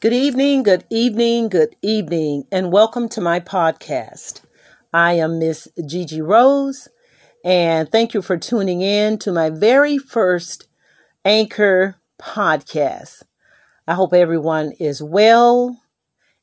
[0.00, 4.42] Good evening, good evening, good evening, and welcome to my podcast.
[4.92, 6.86] I am Miss Gigi Rose,
[7.44, 10.68] and thank you for tuning in to my very first
[11.24, 13.24] Anchor podcast.
[13.88, 15.82] I hope everyone is well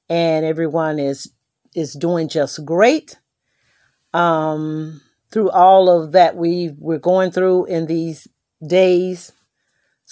[0.10, 1.32] and everyone is
[1.74, 3.20] is doing just great.
[4.14, 5.00] Um,
[5.32, 8.28] through all of that we we're going through in these
[8.68, 9.32] days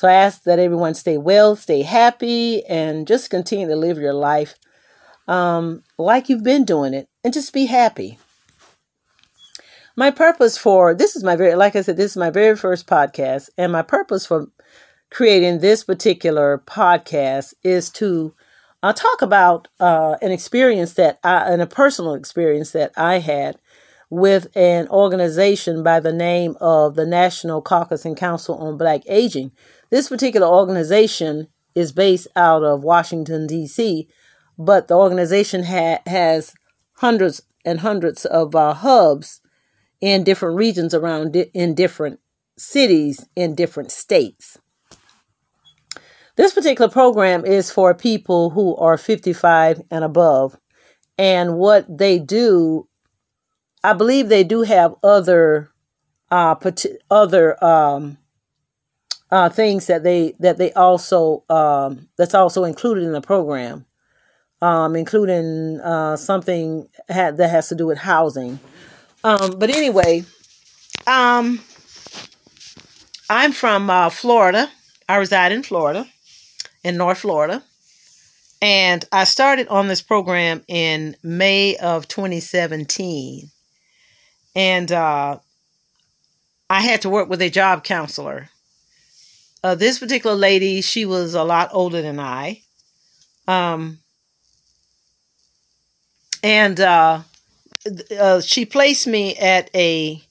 [0.04, 4.14] so I ask that everyone stay well, stay happy, and just continue to live your
[4.14, 4.56] life
[5.30, 8.20] um, like you've been doing it, and just be happy.
[9.96, 12.86] My purpose for this is my very, like I said, this is my very first
[12.86, 14.48] podcast, and my purpose for
[15.10, 18.36] creating this particular podcast is to
[18.84, 23.58] uh, talk about uh, an experience that I, and a personal experience that I had
[24.10, 29.54] with an organization by the name of the National Caucus and Council on Black Aging,
[29.94, 34.08] this particular organization is based out of Washington, D.C.,
[34.58, 36.56] but the organization ha- has
[36.94, 39.40] hundreds and hundreds of uh, hubs
[40.02, 42.20] in different regions around di- in different
[42.58, 44.58] cities in different states.
[46.38, 50.58] This particular program is for people who are 55 and above.
[51.20, 52.88] And what they do,
[53.84, 55.70] I believe they do have other
[56.32, 56.56] uh,
[57.12, 58.18] other um,
[59.34, 63.84] uh, things that they that they also um, that's also included in the program,
[64.62, 68.60] um, including uh, something had, that has to do with housing.
[69.24, 70.24] Um, but anyway,
[71.08, 71.62] um,
[73.28, 74.70] I'm from uh, Florida.
[75.10, 76.06] I reside in Florida,
[76.84, 77.64] in North Florida,
[78.62, 83.50] and I started on this program in May of 2017,
[84.56, 85.40] and uh,
[86.70, 88.50] I had to work with a job counselor
[89.64, 92.62] uh, this particular lady, she was a lot older than I.
[93.48, 94.00] Um,
[96.44, 97.22] and uh,
[98.20, 100.22] uh, she placed me at a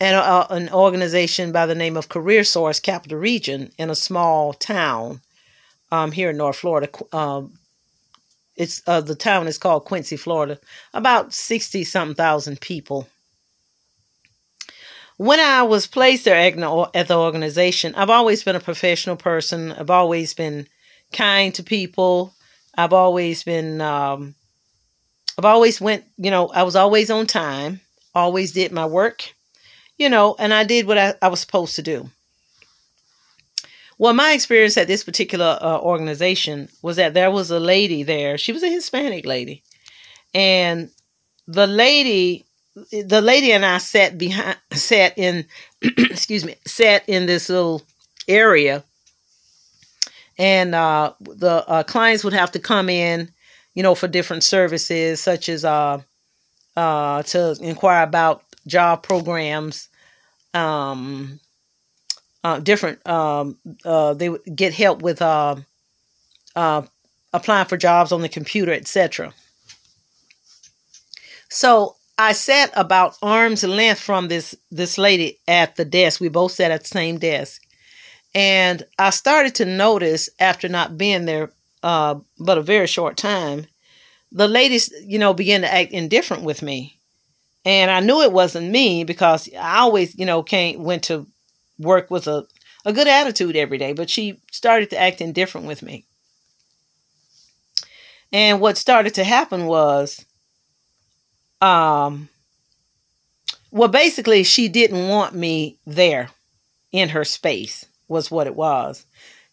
[0.00, 3.94] at a, uh, an organization by the name of Career Source Capital Region in a
[3.96, 5.20] small town
[5.90, 6.88] um, here in North Florida.
[7.12, 7.54] Um,
[8.56, 10.58] it's uh, the town is called Quincy, Florida.
[10.92, 13.08] About sixty something thousand people
[15.18, 19.72] when I was placed there at the organization, I've always been a professional person.
[19.72, 20.68] I've always been
[21.12, 22.34] kind to people.
[22.76, 24.36] I've always been, um,
[25.36, 27.80] I've always went, you know, I was always on time,
[28.14, 29.34] always did my work,
[29.96, 32.10] you know, and I did what I, I was supposed to do.
[33.98, 38.38] Well, my experience at this particular uh, organization was that there was a lady there.
[38.38, 39.64] She was a Hispanic lady.
[40.32, 40.90] And
[41.48, 45.46] the lady the lady and I sat behind, sat in,
[45.82, 47.82] excuse me, sat in this little
[48.26, 48.84] area,
[50.38, 53.30] and uh, the uh, clients would have to come in,
[53.74, 56.00] you know, for different services such as uh,
[56.76, 59.88] uh, to inquire about job programs,
[60.54, 61.40] um,
[62.44, 63.04] uh, different.
[63.06, 65.56] Um, uh, they would get help with uh,
[66.54, 66.82] uh,
[67.32, 69.34] applying for jobs on the computer, etc.
[71.48, 76.20] So I sat about arm's length from this this lady at the desk.
[76.20, 77.62] We both sat at the same desk,
[78.34, 81.52] and I started to notice after not being there,
[81.84, 83.66] uh, but a very short time,
[84.32, 86.98] the ladies, you know, began to act indifferent with me,
[87.64, 91.26] and I knew it wasn't me because I always, you know, came went to
[91.78, 92.46] work with a
[92.84, 96.04] a good attitude every day, but she started to act indifferent with me.
[98.32, 100.26] And what started to happen was
[101.60, 102.28] um
[103.70, 106.30] well basically she didn't want me there
[106.92, 109.04] in her space was what it was.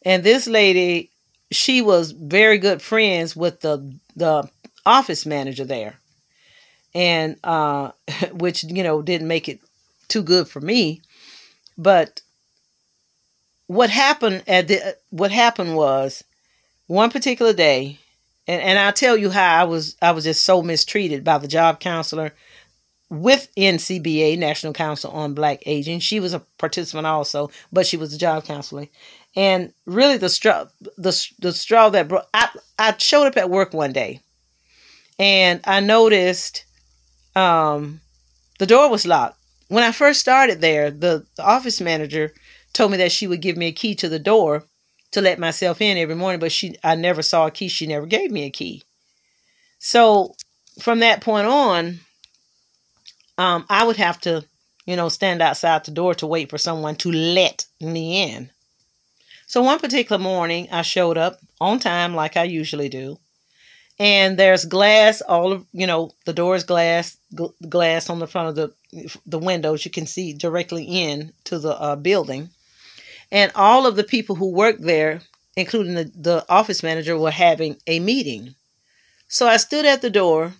[0.03, 1.09] And this lady
[1.51, 4.49] she was very good friends with the the
[4.85, 5.99] office manager there.
[6.93, 7.91] And uh
[8.31, 9.59] which you know didn't make it
[10.07, 11.01] too good for me.
[11.77, 12.21] But
[13.67, 16.23] what happened at the what happened was
[16.87, 17.99] one particular day
[18.47, 21.47] and and I'll tell you how I was I was just so mistreated by the
[21.47, 22.33] job counselor
[23.09, 25.99] with NCBA National Council on Black Aging.
[25.99, 28.87] She was a participant also, but she was a job counselor.
[29.35, 30.65] And really, the straw
[30.97, 32.49] the the straw that brought I
[32.79, 34.21] I showed up at work one day,
[35.19, 36.65] and I noticed
[37.35, 38.01] um,
[38.59, 39.37] the door was locked.
[39.67, 42.33] When I first started there, the, the office manager
[42.71, 44.63] told me that she would give me a key to the door
[45.15, 47.67] to let myself in every morning, but she I never saw a key.
[47.67, 48.83] She never gave me a key.
[49.79, 50.35] So
[50.81, 51.99] from that point on,
[53.37, 54.45] um, I would have to,
[54.85, 58.49] you know, stand outside the door to wait for someone to let me in.
[59.47, 63.19] So one particular morning, I showed up on time like I usually do.
[63.99, 68.27] And there's glass all of, you know, the door is glass, gl- glass on the
[68.27, 68.73] front of the
[69.25, 69.85] the windows.
[69.85, 72.49] You can see directly in to the uh, building.
[73.31, 75.21] And all of the people who worked there,
[75.55, 78.55] including the, the office manager, were having a meeting.
[79.27, 80.53] So I stood at the door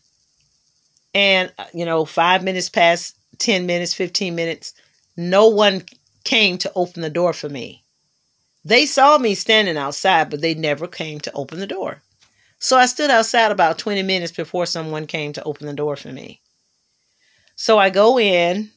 [1.14, 4.74] and, you know, five minutes past 10 minutes, 15 minutes,
[5.16, 5.84] no one
[6.24, 7.84] came to open the door for me.
[8.66, 12.02] They saw me standing outside, but they never came to open the door.
[12.60, 16.12] So I stood outside about 20 minutes before someone came to open the door for
[16.12, 16.42] me.
[17.56, 18.72] So I go in.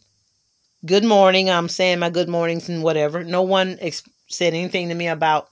[0.87, 1.51] Good morning.
[1.51, 3.25] I'm saying my good mornings and whatever.
[3.25, 5.49] No one ex- said anything to me about,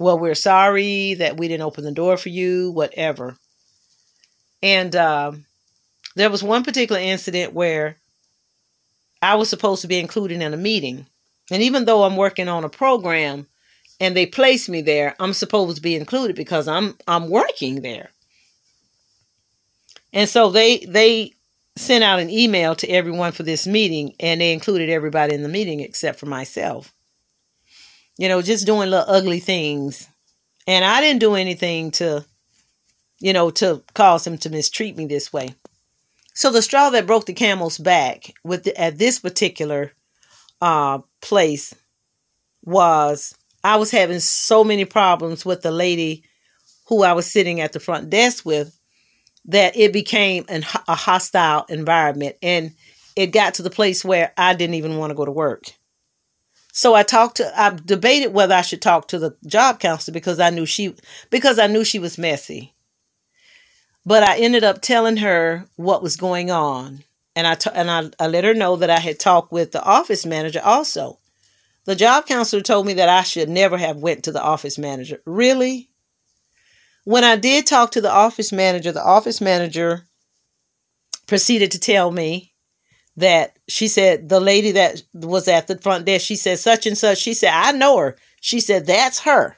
[0.00, 3.36] well, we're sorry that we didn't open the door for you, whatever.
[4.60, 5.32] And uh,
[6.16, 7.96] there was one particular incident where
[9.22, 11.06] I was supposed to be included in a meeting.
[11.52, 13.46] And even though I'm working on a program
[14.00, 18.10] and they place me there, I'm supposed to be included because I'm I'm working there.
[20.12, 21.34] And so they they
[21.80, 25.48] sent out an email to everyone for this meeting and they included everybody in the
[25.48, 26.92] meeting except for myself.
[28.18, 30.08] You know, just doing little ugly things.
[30.66, 32.24] And I didn't do anything to
[33.20, 35.54] you know, to cause them to mistreat me this way.
[36.34, 39.92] So the straw that broke the camel's back with the, at this particular
[40.60, 41.74] uh, place
[42.64, 46.24] was I was having so many problems with the lady
[46.86, 48.74] who I was sitting at the front desk with
[49.46, 52.72] that it became an, a hostile environment and
[53.16, 55.72] it got to the place where I didn't even want to go to work.
[56.72, 60.38] So I talked to I debated whether I should talk to the job counselor because
[60.38, 60.94] I knew she
[61.30, 62.72] because I knew she was messy.
[64.06, 67.04] But I ended up telling her what was going on.
[67.36, 69.82] And I, t- and I, I let her know that I had talked with the
[69.84, 71.18] office manager also.
[71.84, 75.20] The job counselor told me that I should never have went to the office manager.
[75.26, 75.89] Really?
[77.10, 80.06] When I did talk to the office manager, the office manager
[81.26, 82.54] proceeded to tell me
[83.16, 86.96] that she said the lady that was at the front desk, she said such and
[86.96, 87.18] such.
[87.18, 88.16] She said, I know her.
[88.40, 89.56] She said, that's her.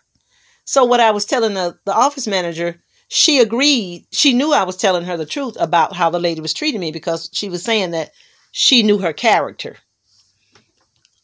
[0.65, 4.07] So what I was telling the, the office manager, she agreed.
[4.13, 6.91] She knew I was telling her the truth about how the lady was treating me
[6.91, 8.13] because she was saying that
[8.53, 9.77] she knew her character.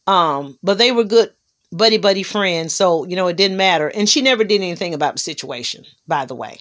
[0.06, 1.32] Um, but they were good
[1.70, 3.88] buddy buddy friend so you know it didn't matter.
[3.88, 6.60] And she never did anything about the situation, by the way.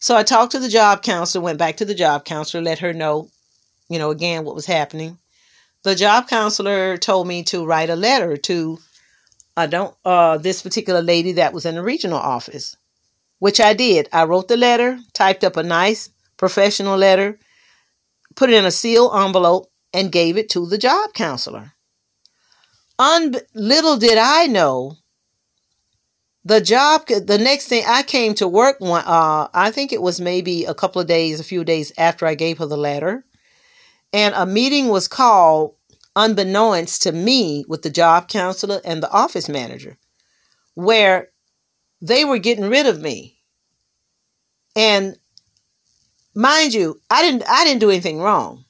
[0.00, 2.92] So I talked to the job counselor, went back to the job counselor, let her
[2.92, 3.30] know,
[3.88, 5.18] you know, again what was happening.
[5.82, 8.78] The job counselor told me to write a letter to
[9.56, 12.76] I don't uh this particular lady that was in the regional office
[13.44, 14.08] which I did.
[14.10, 16.08] I wrote the letter, typed up a nice
[16.38, 17.38] professional letter,
[18.34, 21.73] put it in a sealed envelope, and gave it to the job counselor.
[22.98, 24.96] Un- little did I know
[26.44, 30.20] the job the next thing i came to work one uh i think it was
[30.20, 33.24] maybe a couple of days a few days after i gave her the letter
[34.12, 35.74] and a meeting was called
[36.14, 39.98] unbeknownst to me with the job counselor and the office manager
[40.74, 41.30] where
[42.00, 43.38] they were getting rid of me.
[44.76, 45.16] And
[46.34, 48.63] mind you, I didn't I didn't do anything wrong.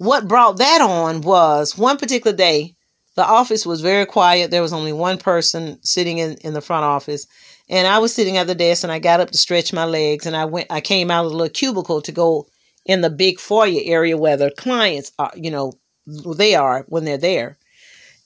[0.00, 2.74] What brought that on was one particular day,
[3.16, 4.50] the office was very quiet.
[4.50, 7.26] There was only one person sitting in, in the front office.
[7.68, 10.24] And I was sitting at the desk and I got up to stretch my legs
[10.24, 12.46] and I went I came out of the little cubicle to go
[12.86, 15.74] in the big foyer area where the clients are, you know,
[16.06, 17.58] they are when they're there.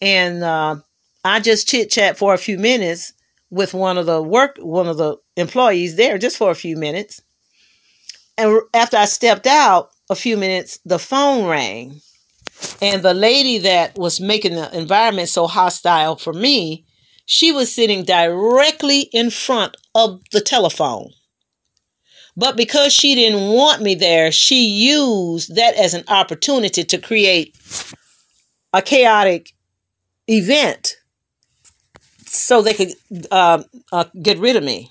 [0.01, 0.77] And uh,
[1.25, 3.15] I just chit chat for a few minutes
[3.51, 7.21] with one of the work one of the employees there just for a few minutes.
[8.39, 12.01] And after I stepped out a few minutes, the phone rang.
[12.81, 16.87] And the lady that was making the environment so hostile for me,
[17.27, 21.11] she was sitting directly in front of the telephone.
[22.37, 27.57] But because she didn't want me there, she used that as an opportunity to create
[28.73, 29.51] a chaotic
[30.29, 30.97] event
[32.27, 32.93] so they could
[33.31, 34.91] uh, uh, get rid of me.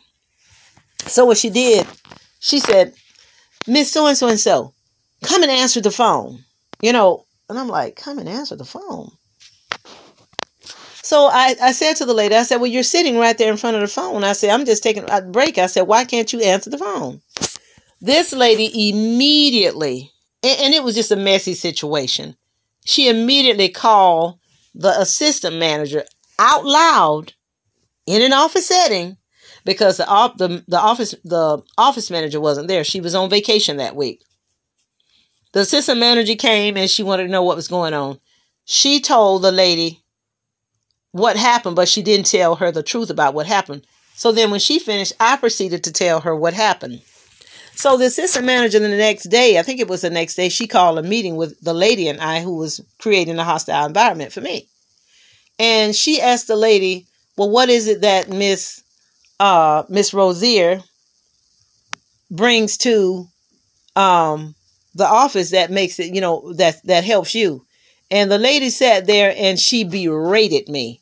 [1.05, 1.85] So what she did,
[2.39, 2.93] she said,
[3.67, 4.73] Miss So and so and so,
[5.23, 6.43] come and answer the phone.
[6.81, 9.11] You know, and I'm like, come and answer the phone.
[11.03, 13.57] So I, I said to the lady, I said, well, you're sitting right there in
[13.57, 14.23] front of the phone.
[14.23, 15.57] I said, I'm just taking a break.
[15.57, 17.21] I said, why can't you answer the phone?
[17.99, 20.11] This lady immediately,
[20.41, 22.35] and, and it was just a messy situation.
[22.85, 24.39] She immediately called
[24.73, 26.03] the assistant manager
[26.39, 27.33] out loud
[28.05, 29.17] in an office setting
[29.65, 30.05] because the,
[30.37, 32.83] the, the office the office manager wasn't there.
[32.83, 34.21] She was on vacation that week.
[35.53, 38.19] The assistant manager came and she wanted to know what was going on.
[38.65, 40.03] She told the lady,
[41.11, 43.85] what happened, but she didn't tell her the truth about what happened.
[44.15, 47.01] So then when she finished, I proceeded to tell her what happened.
[47.75, 50.67] So the assistant manager the next day, I think it was the next day, she
[50.67, 54.41] called a meeting with the lady and I who was creating a hostile environment for
[54.41, 54.67] me.
[55.59, 57.05] And she asked the lady,
[57.37, 58.81] Well, what is it that Miss
[59.39, 60.81] uh Miss Rosier
[62.29, 63.27] brings to
[63.95, 64.55] um
[64.95, 67.65] the office that makes it, you know, that that helps you?
[68.11, 71.01] And the lady sat there and she berated me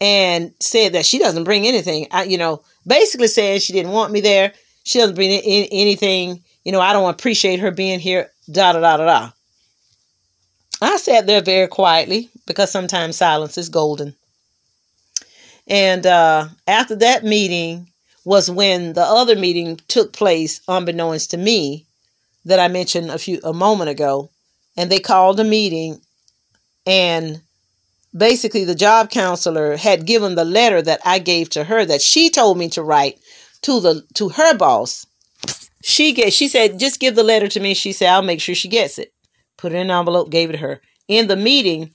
[0.00, 2.08] and said that she doesn't bring anything.
[2.10, 4.52] I, you know, basically saying she didn't want me there.
[4.84, 6.42] She doesn't bring in, anything.
[6.64, 8.30] You know, I don't appreciate her being here.
[8.50, 9.30] Da da da da da.
[10.82, 14.14] I sat there very quietly because sometimes silence is golden.
[15.66, 17.88] And uh, after that meeting
[18.24, 21.86] was when the other meeting took place, unbeknownst to me,
[22.44, 24.30] that I mentioned a few a moment ago.
[24.76, 26.00] And they called a meeting,
[26.86, 27.42] and
[28.16, 32.30] basically the job counselor had given the letter that I gave to her that she
[32.30, 33.18] told me to write
[33.62, 35.06] to the to her boss.
[35.82, 37.74] She get she said, just give the letter to me.
[37.74, 39.12] She said, I'll make sure she gets it.
[39.56, 40.80] Put it in an envelope, gave it to her.
[41.08, 41.92] In the meeting,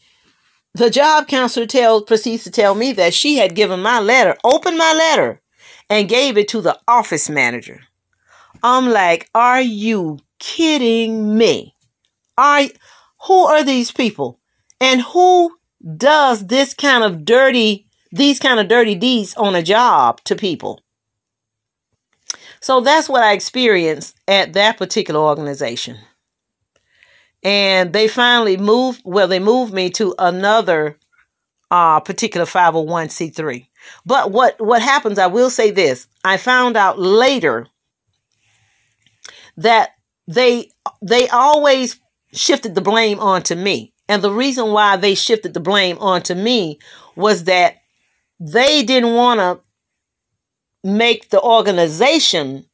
[0.74, 4.78] the job counselor tell proceeds to tell me that she had given my letter, opened
[4.78, 5.42] my letter,
[5.90, 7.82] and gave it to the office manager.
[8.62, 11.76] I'm like, are you kidding me?
[12.38, 12.72] I
[13.28, 14.40] who are these people?
[14.80, 15.58] And who
[15.98, 20.82] does this kind of dirty, these kind of dirty deeds on a job to people.
[22.60, 25.98] So that's what I experienced at that particular organization.
[27.44, 30.98] And they finally moved, well, they moved me to another
[31.70, 33.68] uh, particular 501c3.
[34.06, 37.68] But what, what happens, I will say this I found out later
[39.58, 39.92] that
[40.28, 40.70] they
[41.02, 42.00] they always
[42.34, 43.94] shifted the blame onto me.
[44.08, 46.80] And the reason why they shifted the blame onto me
[47.16, 47.78] was that
[48.40, 49.60] they didn't want to
[50.84, 52.66] make the organization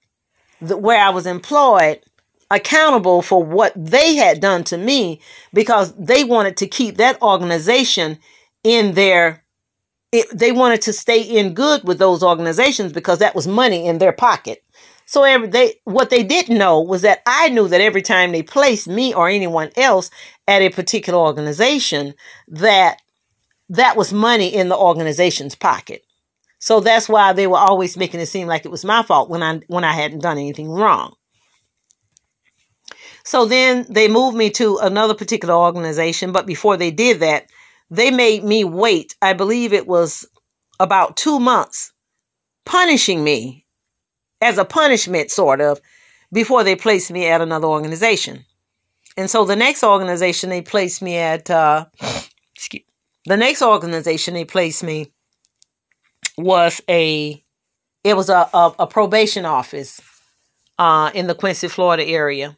[0.60, 2.02] where I was employed
[2.52, 5.22] accountable for what they had done to me
[5.54, 8.20] because they wanted to keep that organization
[8.64, 9.44] in their
[10.12, 14.00] it, they wanted to stay in good with those organizations because that was money in
[14.00, 14.62] their pocket
[15.12, 18.44] so every they what they didn't know was that I knew that every time they
[18.44, 20.10] placed me or anyone else
[20.48, 22.14] at a particular organization,
[22.48, 23.02] that
[23.68, 26.04] that was money in the organization's pocket.
[26.60, 29.44] So that's why they were always making it seem like it was my fault when
[29.44, 31.14] I when I hadn't done anything wrong.
[33.26, 37.48] So then they moved me to another particular organization, but before they did that,
[37.90, 39.18] they made me wait.
[39.22, 40.26] I believe it was
[40.80, 41.92] about 2 months
[42.66, 43.61] punishing me
[44.42, 45.80] as a punishment, sort of,
[46.34, 48.46] before they placed me at another organization.
[49.18, 51.86] And so the next organization they placed me at, uh,
[52.56, 52.84] excuse,
[53.26, 55.12] the next organization they placed me
[56.38, 57.44] was a,
[58.04, 60.02] it was a, a, a probation office
[60.80, 62.58] uh, in the Quincy, Florida area.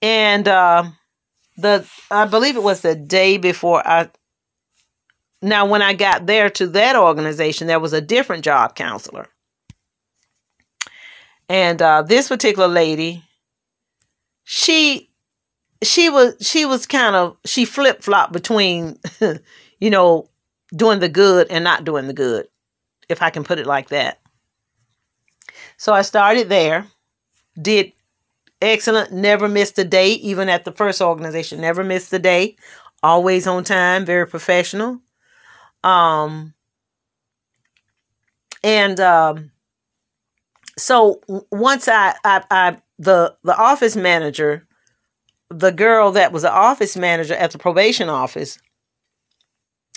[0.00, 0.84] And uh,
[1.56, 4.08] the, I believe it was the day before I,
[5.42, 9.28] now when I got there to that organization, there was a different job counselor.
[11.48, 13.22] And uh, this particular lady,
[14.44, 15.10] she
[15.82, 18.98] she was she was kind of she flip flop between,
[19.80, 20.28] you know,
[20.74, 22.48] doing the good and not doing the good,
[23.08, 24.20] if I can put it like that.
[25.76, 26.86] So I started there,
[27.60, 27.92] did
[28.60, 32.56] excellent, never missed a day, even at the first organization, never missed a day,
[33.02, 35.00] always on time, very professional.
[35.84, 36.54] Um,
[38.62, 39.52] and um,
[40.78, 44.66] so once I, I, I, the the office manager,
[45.50, 48.58] the girl that was the office manager at the probation office,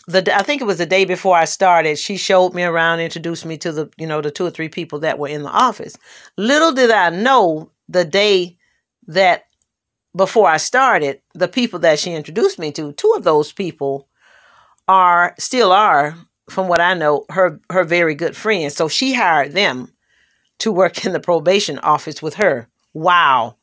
[0.08, 1.98] the I think it was the day before I started.
[1.98, 5.00] She showed me around, introduced me to the you know the two or three people
[5.00, 5.98] that were in the office.
[6.38, 8.58] Little did I know the day
[9.08, 9.46] that
[10.16, 14.08] before I started, the people that she introduced me to, two of those people
[14.88, 16.16] are still are,
[16.50, 18.76] from what I know, her her very good friends.
[18.76, 19.94] So she hired them
[20.60, 22.68] to work in the probation office with her.
[22.94, 23.56] Wow.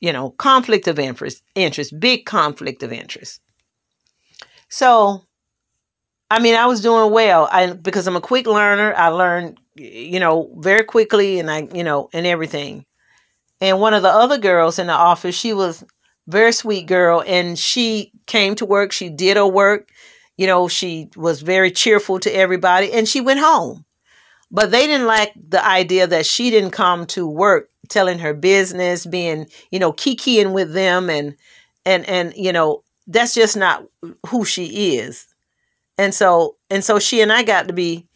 [0.00, 3.40] You know, conflict of interest, interest, big conflict of interest.
[4.68, 5.26] So,
[6.30, 7.48] I mean, I was doing well.
[7.52, 8.94] I because I'm a quick learner.
[8.96, 12.86] I learned, you know, very quickly, and I, you know, and everything.
[13.60, 15.84] And one of the other girls in the office, she was
[16.26, 18.92] very sweet girl, and she came to work.
[18.92, 19.90] She did her work.
[20.36, 23.84] You know, she was very cheerful to everybody, and she went home.
[24.52, 29.06] But they didn't like the idea that she didn't come to work telling her business,
[29.06, 31.36] being, you know, kikiing with them and
[31.84, 33.84] and and you know, that's just not
[34.28, 35.26] who she is.
[35.98, 38.06] And so and so she and I got to be,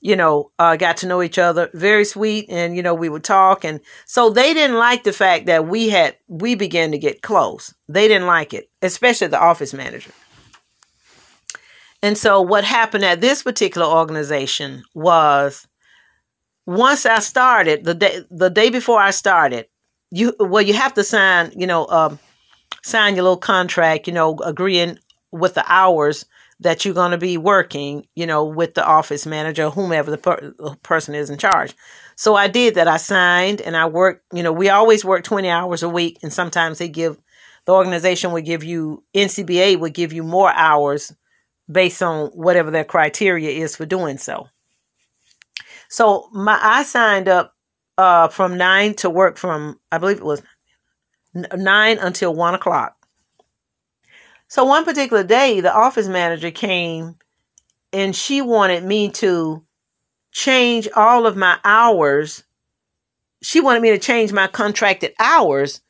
[0.00, 1.70] you know, uh, got to know each other.
[1.72, 5.46] Very sweet, and you know, we would talk, and so they didn't like the fact
[5.46, 7.74] that we had we began to get close.
[7.88, 10.12] They didn't like it, especially the office manager.
[12.02, 15.66] And so what happened at this particular organization was
[16.68, 19.68] once I started, the day the day before I started,
[20.10, 22.18] you well you have to sign, you know, um,
[22.82, 24.98] sign your little contract, you know, agreeing
[25.32, 26.26] with the hours
[26.60, 30.76] that you're going to be working, you know, with the office manager, whomever the per-
[30.82, 31.74] person is in charge.
[32.16, 32.86] So I did that.
[32.86, 36.18] I signed and I worked, you know, we always work 20 hours a week.
[36.22, 37.16] And sometimes they give,
[37.64, 41.14] the organization would give you, NCBA would give you more hours
[41.70, 44.48] based on whatever their criteria is for doing so.
[45.88, 47.54] So my I signed up
[47.96, 50.42] uh, from nine to work from I believe it was
[51.34, 52.94] nine until one o'clock.
[54.48, 57.16] So one particular day, the office manager came
[57.92, 59.64] and she wanted me to
[60.32, 62.44] change all of my hours.
[63.42, 65.80] She wanted me to change my contracted hours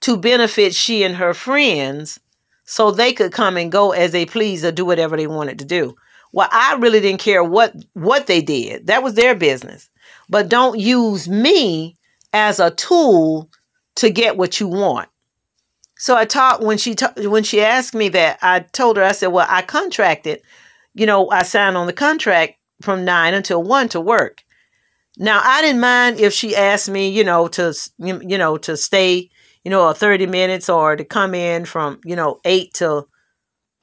[0.00, 2.18] to benefit she and her friends
[2.64, 5.64] so they could come and go as they please or do whatever they wanted to
[5.64, 5.94] do.
[6.32, 8.86] Well, I really didn't care what what they did.
[8.86, 9.90] That was their business.
[10.28, 11.96] But don't use me
[12.32, 13.50] as a tool
[13.96, 15.08] to get what you want.
[15.98, 19.12] So I talked when she ta- when she asked me that, I told her I
[19.12, 20.40] said, "Well, I contracted,
[20.94, 24.42] you know, I signed on the contract from 9 until 1 to work."
[25.18, 29.30] Now, I didn't mind if she asked me, you know, to you know, to stay
[29.64, 33.06] you know, 30 minutes or to come in from, you know, 8 to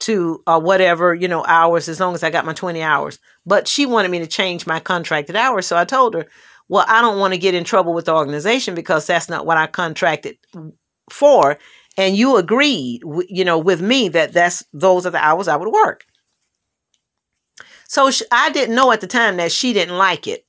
[0.00, 3.18] to uh, whatever, you know, hours as long as I got my 20 hours.
[3.44, 5.66] But she wanted me to change my contracted hours.
[5.66, 6.26] So I told her,
[6.68, 9.56] well, I don't want to get in trouble with the organization because that's not what
[9.56, 10.38] I contracted
[11.10, 11.58] for.
[11.96, 15.72] And you agreed, you know, with me that that's those are the hours I would
[15.72, 16.04] work.
[17.88, 20.46] So I didn't know at the time that she didn't like it.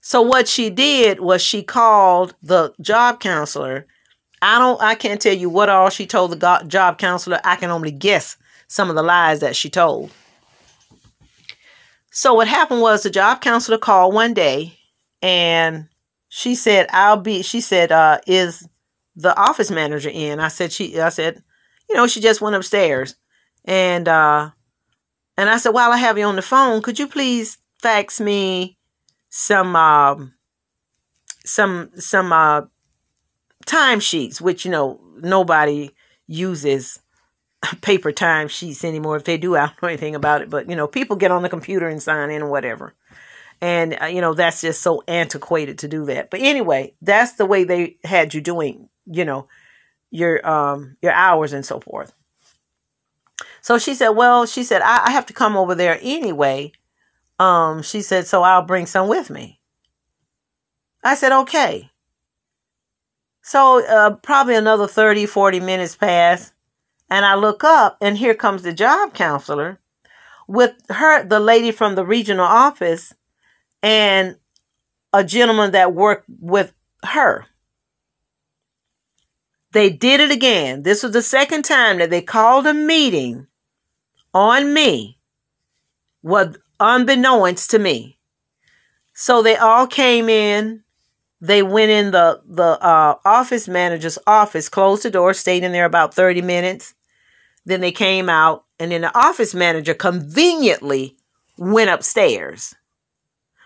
[0.00, 3.86] So what she did was she called the job counselor.
[4.42, 7.40] I don't I can't tell you what all she told the job counselor.
[7.44, 8.36] I can only guess
[8.68, 10.10] some of the lies that she told.
[12.10, 14.78] So what happened was the job counselor called one day
[15.20, 15.88] and
[16.28, 18.68] she said, I'll be she said, uh, is
[19.16, 20.40] the office manager in?
[20.40, 21.42] I said she I said,
[21.88, 23.16] you know, she just went upstairs.
[23.64, 24.50] And uh
[25.36, 28.78] and I said, while I have you on the phone, could you please fax me
[29.28, 30.14] some uh,
[31.44, 32.62] some some uh,
[33.66, 35.90] timesheets, which you know nobody
[36.26, 37.00] uses
[37.80, 39.16] paper timesheets anymore.
[39.16, 40.50] If they do, I don't know anything about it.
[40.50, 42.94] But you know, people get on the computer and sign in or whatever,
[43.60, 46.30] and uh, you know that's just so antiquated to do that.
[46.30, 48.88] But anyway, that's the way they had you doing.
[49.06, 49.48] You know,
[50.10, 52.14] your um your hours and so forth.
[53.60, 56.72] So she said, "Well, she said I, I have to come over there anyway."
[57.38, 59.60] um, she said, so I'll bring some with me.
[61.02, 61.90] I said, okay.
[63.46, 66.54] So uh, probably another 30, 40 minutes pass.
[67.10, 69.78] And I look up and here comes the job counselor
[70.48, 73.14] with her, the lady from the regional office
[73.82, 74.38] and
[75.12, 76.72] a gentleman that worked with
[77.04, 77.44] her.
[79.72, 80.82] They did it again.
[80.82, 83.46] This was the second time that they called a meeting
[84.32, 85.18] on me.
[86.22, 88.18] What unbeknownst to me.
[89.12, 90.83] So they all came in.
[91.44, 95.84] They went in the the uh, office manager's office, closed the door, stayed in there
[95.84, 96.94] about thirty minutes.
[97.66, 101.16] Then they came out, and then the office manager conveniently
[101.58, 102.74] went upstairs.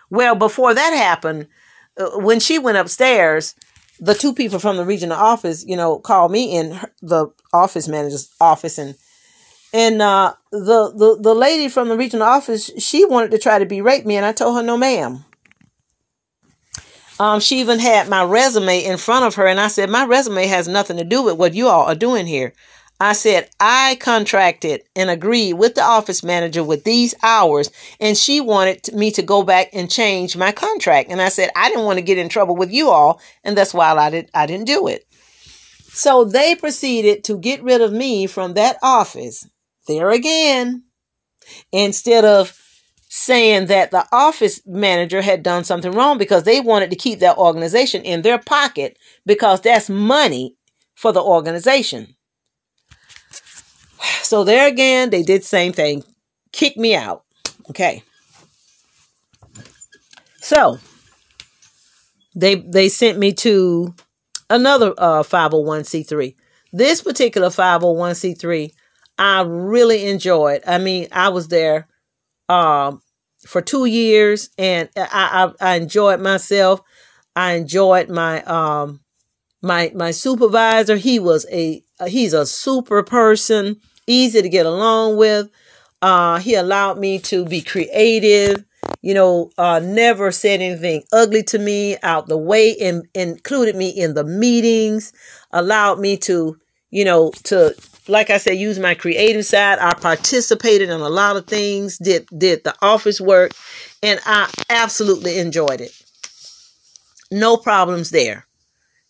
[0.09, 1.47] Well, before that happened,
[1.97, 3.55] uh, when she went upstairs,
[3.97, 8.29] the two people from the regional office, you know, called me in the office manager's
[8.41, 8.95] office and
[9.71, 13.65] and uh, the, the the lady from the regional office, she wanted to try to
[13.65, 15.23] berate me, and I told her, no, ma'am.
[17.19, 20.47] Um, she even had my resume in front of her, and I said, my resume
[20.47, 22.53] has nothing to do with what you all are doing here.
[23.01, 28.41] I said, I contracted and agreed with the office manager with these hours, and she
[28.41, 31.09] wanted me to go back and change my contract.
[31.09, 33.73] And I said, I didn't want to get in trouble with you all, and that's
[33.73, 35.05] why I, did, I didn't do it.
[35.91, 39.47] So they proceeded to get rid of me from that office
[39.87, 40.83] there again,
[41.71, 42.57] instead of
[43.09, 47.37] saying that the office manager had done something wrong because they wanted to keep that
[47.37, 50.55] organization in their pocket because that's money
[50.95, 52.15] for the organization.
[54.21, 56.03] So there again, they did same thing.
[56.51, 57.23] Kick me out.
[57.71, 58.03] Okay.
[60.39, 60.77] So
[62.35, 63.95] they they sent me to
[64.51, 66.35] another uh, 501c3.
[66.71, 68.71] This particular 501c3
[69.17, 70.61] I really enjoyed.
[70.65, 71.88] I mean, I was there
[72.49, 73.01] um,
[73.47, 76.81] for two years, and I, I, I enjoyed myself.
[77.35, 79.01] I enjoyed my um,
[79.61, 80.97] my my supervisor.
[80.97, 85.49] He was a he's a super person, easy to get along with.
[86.01, 88.65] Uh, he allowed me to be creative.
[89.01, 93.89] You know, uh, never said anything ugly to me out the way, and included me
[93.89, 95.13] in the meetings.
[95.51, 96.57] Allowed me to,
[96.89, 97.75] you know, to
[98.09, 99.79] like I said, use my creative side.
[99.79, 103.51] I participated in a lot of things, did did the office work,
[104.03, 105.91] and I absolutely enjoyed it.
[107.31, 108.45] No problems there.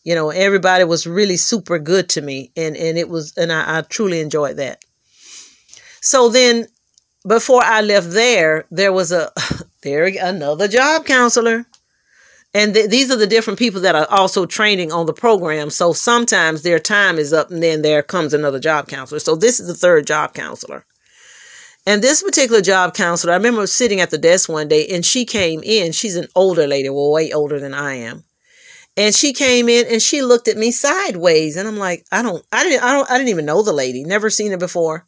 [0.03, 3.79] You know, everybody was really super good to me, and and it was, and I,
[3.79, 4.83] I truly enjoyed that.
[6.01, 6.67] So then,
[7.27, 9.31] before I left there, there was a
[9.83, 11.65] there another job counselor
[12.53, 15.69] and th- these are the different people that are also training on the program.
[15.69, 19.19] So sometimes their time is up and then there comes another job counselor.
[19.19, 20.85] So this is the third job counselor.
[21.85, 25.25] And this particular job counselor, I remember sitting at the desk one day and she
[25.25, 25.91] came in.
[25.91, 28.23] She's an older lady, well, way older than I am.
[28.97, 31.55] And she came in and she looked at me sideways.
[31.55, 34.03] And I'm like, I don't, I didn't, I don't, I didn't even know the lady,
[34.03, 35.07] never seen her before.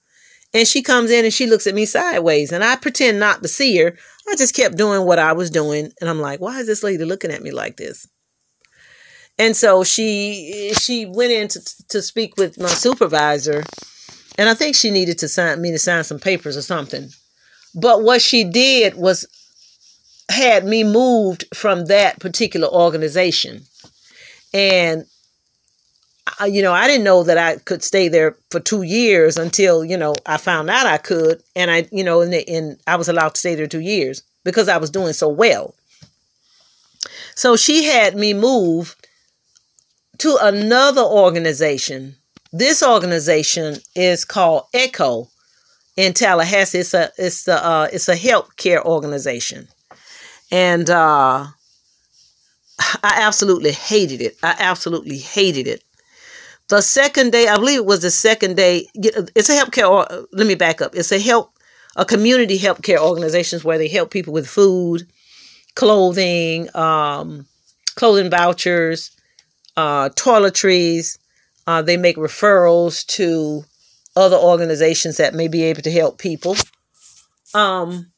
[0.54, 2.52] And she comes in and she looks at me sideways.
[2.52, 3.96] And I pretend not to see her.
[4.30, 5.92] I just kept doing what I was doing.
[6.00, 8.08] And I'm like, why is this lady looking at me like this?
[9.38, 13.64] And so she she went in to, to speak with my supervisor.
[14.38, 17.10] And I think she needed to sign me to sign some papers or something.
[17.74, 19.26] But what she did was
[20.30, 23.64] had me moved from that particular organization.
[24.54, 25.06] And
[26.46, 29.98] you know, I didn't know that I could stay there for two years until, you
[29.98, 31.42] know, I found out I could.
[31.56, 34.70] And I, you know, and, and I was allowed to stay there two years because
[34.70, 35.76] I was doing so well.
[37.36, 38.96] So she had me move
[40.20, 42.16] to another organization.
[42.54, 45.30] This organization is called ECHO
[45.98, 46.80] in Tallahassee.
[46.80, 49.68] It's a it's a uh, it's a healthcare organization,
[50.52, 51.48] and uh,
[53.04, 54.38] I absolutely hated it.
[54.44, 55.84] I absolutely hated it.
[56.72, 58.88] The second day, I believe it was the second day.
[58.94, 59.92] It's a healthcare.
[59.92, 60.96] Or, let me back up.
[60.96, 61.52] It's a help,
[61.98, 65.06] a community healthcare organizations where they help people with food,
[65.76, 67.46] clothing, um,
[67.96, 69.12] clothing vouchers,
[69.76, 71.18] uh, toiletries.
[71.68, 73.66] Uh, they make referrals to
[74.16, 76.56] other organizations that may be able to help people.
[77.54, 78.14] Um,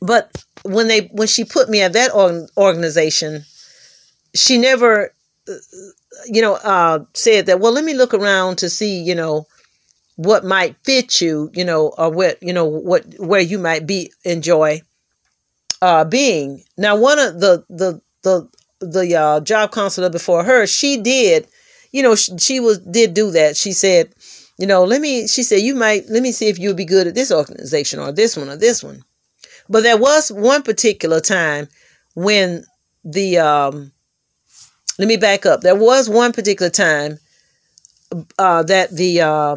[0.00, 2.10] but when they when she put me at that
[2.56, 3.44] organization,
[4.34, 5.14] she never
[6.26, 9.46] you know, uh, said that, well, let me look around to see, you know,
[10.16, 14.12] what might fit you, you know, or what, you know, what, where you might be,
[14.24, 14.80] enjoy,
[15.80, 16.62] uh, being.
[16.76, 18.48] Now, one of the, the, the,
[18.80, 21.48] the, uh, job counselor before her, she did,
[21.92, 23.56] you know, she, she was, did do that.
[23.56, 24.12] She said,
[24.58, 27.06] you know, let me, she said, you might, let me see if you'll be good
[27.06, 29.02] at this organization or this one or this one.
[29.68, 31.68] But there was one particular time
[32.14, 32.64] when
[33.02, 33.92] the, um,
[34.98, 35.60] let me back up.
[35.62, 37.18] There was one particular time
[38.38, 39.56] uh, that the uh,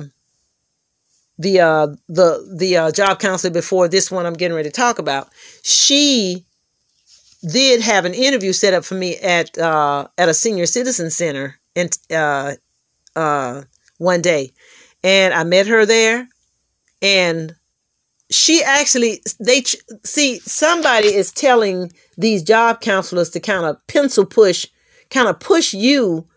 [1.37, 4.99] the uh, the the uh, job counselor before this one I'm getting ready to talk
[4.99, 5.29] about,
[5.63, 6.45] she
[7.51, 11.59] did have an interview set up for me at uh, at a senior citizen center
[11.75, 12.53] and uh,
[13.15, 13.63] uh,
[13.97, 14.53] one day,
[15.03, 16.27] and I met her there,
[17.01, 17.55] and
[18.31, 19.63] she actually they
[20.03, 24.65] see somebody is telling these job counselors to kind of pencil push
[25.09, 26.27] kind of push you,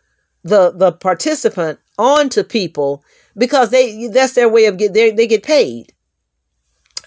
[0.42, 3.02] the the participant, onto people
[3.36, 5.92] because they that's their way of get they they get paid.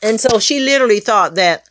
[0.03, 1.67] And so she literally thought that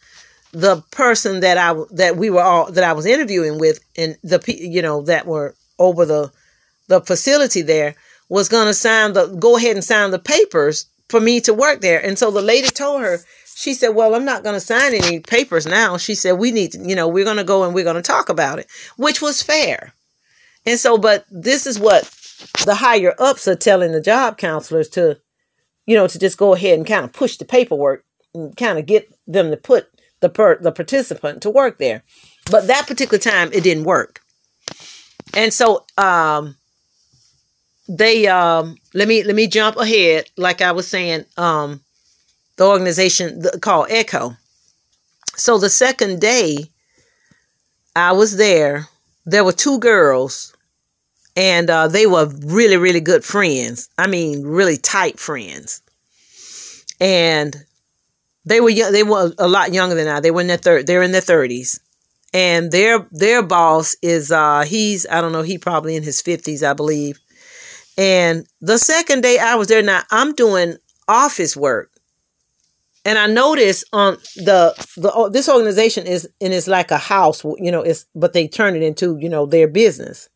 [0.52, 4.42] the person that I that we were all that I was interviewing with and the
[4.46, 6.32] you know that were over the
[6.88, 7.94] the facility there
[8.28, 11.80] was going to sign the go ahead and sign the papers for me to work
[11.80, 12.04] there.
[12.04, 13.18] And so the lady told her
[13.60, 15.98] she said, Well, I'm not going to sign any papers now.
[15.98, 18.02] She said, We need to, you know, we're going to go and we're going to
[18.02, 19.92] talk about it, which was fair.
[20.64, 22.04] And so, but this is what
[22.64, 25.18] the higher ups are telling the job counselors to,
[25.84, 28.86] you know, to just go ahead and kind of push the paperwork and kind of
[28.86, 29.88] get them to put
[30.20, 32.02] the per, the participant to work there.
[32.50, 34.22] But that particular time, it didn't work.
[35.34, 36.56] And so, um,
[37.92, 41.80] they um let me let me jump ahead like i was saying um
[42.60, 44.36] the organization called Echo.
[45.34, 46.68] So the second day
[47.96, 48.86] I was there,
[49.24, 50.54] there were two girls,
[51.34, 53.88] and uh, they were really, really good friends.
[53.96, 55.80] I mean, really tight friends.
[57.00, 57.64] And
[58.44, 60.20] they were young, they were a lot younger than I.
[60.20, 60.82] They were in their.
[60.82, 61.80] They're in their thirties,
[62.34, 66.62] and their their boss is uh he's I don't know he probably in his fifties
[66.62, 67.18] I believe.
[67.96, 70.76] And the second day I was there, now I'm doing
[71.08, 71.89] office work
[73.04, 77.44] and I noticed on the the oh, this organization is and it's like a house,
[77.44, 80.28] you know, it's but they turn it into you know their business.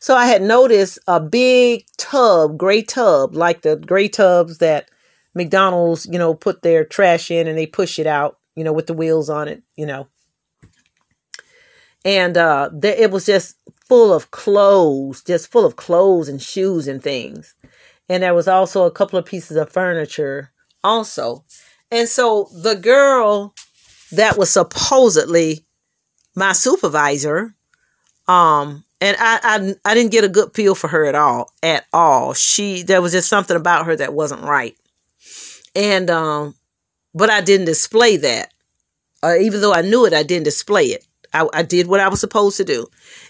[0.00, 4.90] So I had noticed a big tub, gray tub, like the gray tubs that
[5.34, 8.86] McDonald's, you know, put their trash in and they push it out, you know, with
[8.86, 10.08] the wheels on it, you know.
[12.04, 16.86] And uh there, it was just full of clothes, just full of clothes and shoes
[16.86, 17.54] and things.
[18.08, 20.50] And there was also a couple of pieces of furniture
[20.82, 21.44] also.
[21.90, 23.54] And so the girl
[24.12, 25.64] that was supposedly
[26.34, 27.54] my supervisor,
[28.28, 31.86] um, and I, I I didn't get a good feel for her at all, at
[31.92, 32.34] all.
[32.34, 34.76] She there was just something about her that wasn't right.
[35.74, 36.54] And um,
[37.14, 38.52] but I didn't display that.
[39.22, 41.06] Uh, even though I knew it, I didn't display it.
[41.32, 42.86] I, I did what I was supposed to do.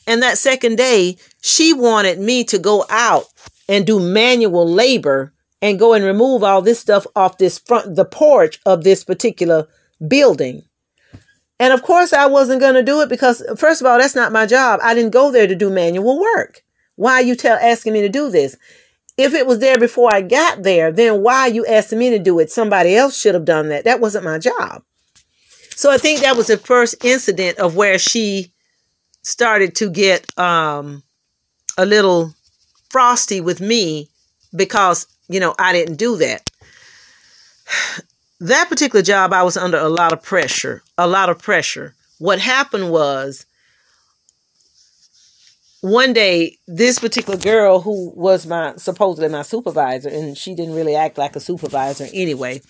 [0.06, 3.26] And that second day, she wanted me to go out
[3.68, 8.04] and do manual labor and go and remove all this stuff off this front, the
[8.04, 9.68] porch of this particular
[10.06, 10.62] building.
[11.58, 14.32] And of course, I wasn't going to do it because, first of all, that's not
[14.32, 14.80] my job.
[14.82, 16.64] I didn't go there to do manual work.
[16.96, 18.56] Why are you tell, asking me to do this?
[19.18, 22.18] If it was there before I got there, then why are you asking me to
[22.18, 22.50] do it?
[22.50, 23.84] Somebody else should have done that.
[23.84, 24.82] That wasn't my job.
[25.76, 28.52] So I think that was the first incident of where she
[29.22, 31.02] started to get um,
[31.76, 32.32] a little
[32.90, 34.08] frosty with me
[34.54, 36.50] because, you know, I didn't do that.
[38.42, 41.94] That particular job, I was under a lot of pressure, a lot of pressure.
[42.16, 43.44] What happened was
[45.80, 50.94] one day this particular girl who was my supposedly my supervisor and she didn't really
[50.94, 52.60] act like a supervisor anyway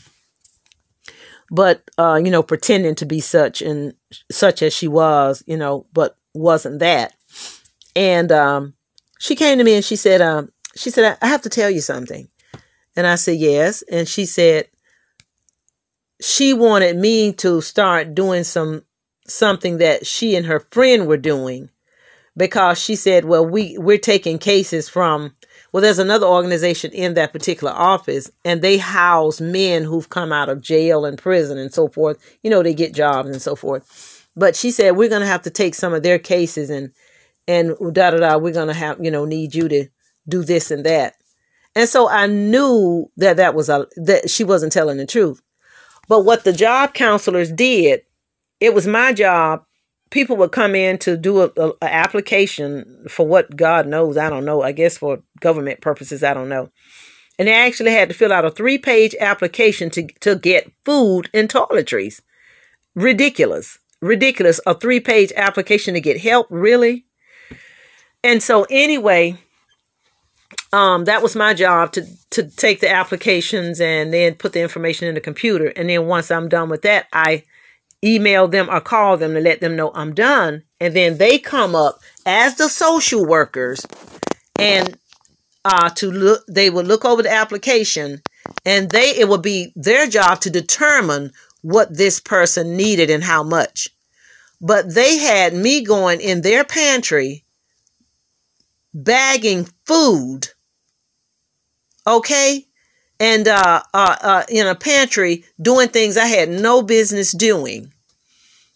[1.51, 3.95] but uh you know pretending to be such and
[4.31, 7.15] such as she was you know but wasn't that
[7.97, 8.75] and um
[9.19, 11.81] she came to me and she said um she said i have to tell you
[11.81, 12.29] something
[12.97, 14.69] and i said yes and she said
[16.21, 18.83] she wanted me to start doing some
[19.27, 21.71] something that she and her friend were doing
[22.37, 25.35] because she said, well, we, we're taking cases from,
[25.73, 30.49] well, there's another organization in that particular office and they house men who've come out
[30.49, 32.19] of jail and prison and so forth.
[32.43, 34.29] You know, they get jobs and so forth.
[34.37, 36.93] But she said, we're going to have to take some of their cases and,
[37.49, 39.89] and da da da, we're going to have, you know, need you to
[40.29, 41.17] do this and that.
[41.75, 45.41] And so I knew that that was a, that she wasn't telling the truth.
[46.09, 48.03] But what the job counselors did,
[48.59, 49.65] it was my job
[50.11, 54.17] people would come in to do a, a, a, application for what God knows.
[54.17, 54.63] I don't know.
[54.63, 56.23] I guess for government purposes.
[56.23, 56.71] I don't know.
[57.39, 61.31] And they actually had to fill out a three page application to, to get food
[61.33, 62.21] and toiletries.
[62.95, 63.79] Ridiculous.
[64.03, 64.61] Ridiculous.
[64.67, 66.47] A three page application to get help.
[66.51, 67.07] Really?
[68.23, 69.39] And so anyway,
[70.73, 75.09] um, that was my job to, to take the applications and then put the information
[75.09, 75.69] in the computer.
[75.69, 77.45] And then once I'm done with that, I
[78.05, 80.63] email them or call them to let them know I'm done.
[80.81, 83.85] And then they come up as the social workers
[84.59, 84.97] and
[85.65, 88.23] uh, to look, they will look over the application
[88.65, 93.43] and they, it will be their job to determine what this person needed and how
[93.43, 93.89] much.
[94.61, 97.45] But they had me going in their pantry,
[98.95, 100.49] bagging food.
[102.07, 102.67] Okay.
[103.19, 107.93] And uh, uh, uh, in a pantry doing things I had no business doing.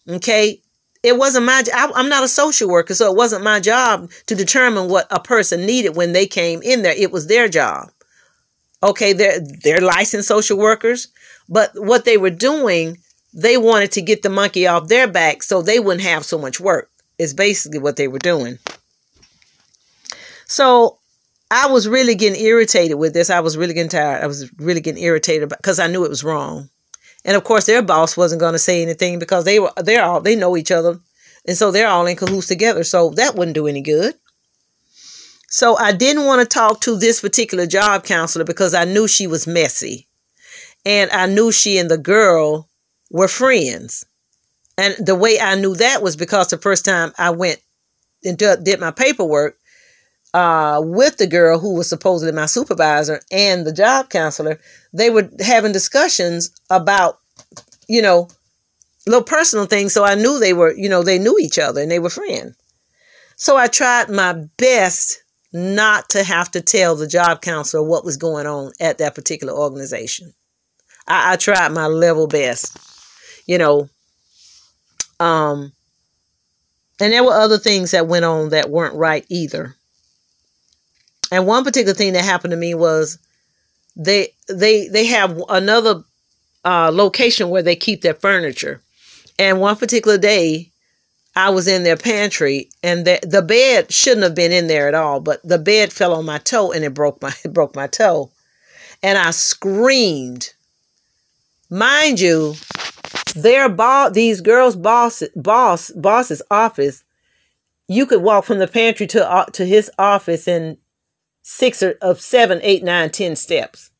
[0.07, 0.61] Okay.
[1.05, 1.91] It wasn't my job.
[1.93, 5.63] I'm not a social worker, so it wasn't my job to determine what a person
[5.63, 6.95] needed when they came in there.
[6.97, 7.91] It was their job.
[8.81, 11.09] Okay, they're they're licensed social workers,
[11.47, 12.97] but what they were doing,
[13.33, 16.59] they wanted to get the monkey off their back so they wouldn't have so much
[16.59, 16.89] work.
[17.19, 18.57] Is basically what they were doing.
[20.47, 20.97] So
[21.55, 23.29] I was really getting irritated with this.
[23.29, 24.21] I was really getting tired.
[24.21, 26.69] I was really getting irritated because I knew it was wrong.
[27.23, 30.19] And of course, their boss wasn't going to say anything because they were they're all
[30.19, 30.99] they know each other,
[31.47, 32.83] and so they're all in cahoots together.
[32.83, 34.15] So that wouldn't do any good.
[35.47, 39.25] So I didn't want to talk to this particular job counselor because I knew she
[39.25, 40.09] was messy,
[40.85, 42.67] and I knew she and the girl
[43.09, 44.05] were friends.
[44.77, 47.61] And the way I knew that was because the first time I went
[48.25, 49.57] and did my paperwork,
[50.35, 54.59] uh, with the girl who was supposedly my supervisor and the job counselor,
[54.91, 57.19] they were having discussions about,
[57.87, 58.27] you know,
[59.07, 59.93] little personal things.
[59.93, 62.57] So I knew they were, you know, they knew each other and they were friends.
[63.37, 68.17] So I tried my best not to have to tell the job counselor what was
[68.17, 70.33] going on at that particular organization.
[71.07, 72.77] I, I tried my level best,
[73.47, 73.87] you know.
[75.17, 75.71] Um,
[76.99, 79.75] and there were other things that went on that weren't right either.
[81.31, 83.17] And one particular thing that happened to me was
[83.95, 86.03] they they they have another
[86.63, 88.81] uh, location where they keep their furniture.
[89.37, 90.71] And one particular day,
[91.35, 94.93] I was in their pantry, and the the bed shouldn't have been in there at
[94.93, 97.87] all, but the bed fell on my toe and it broke my it broke my
[97.87, 98.31] toe,
[99.03, 100.53] and I screamed.
[101.67, 102.53] Mind you,
[103.35, 107.03] their boss, these girls' boss, boss, boss's office,
[107.87, 110.77] you could walk from the pantry to uh, to his office in
[111.47, 113.91] six or of seven, eight, nine, ten steps.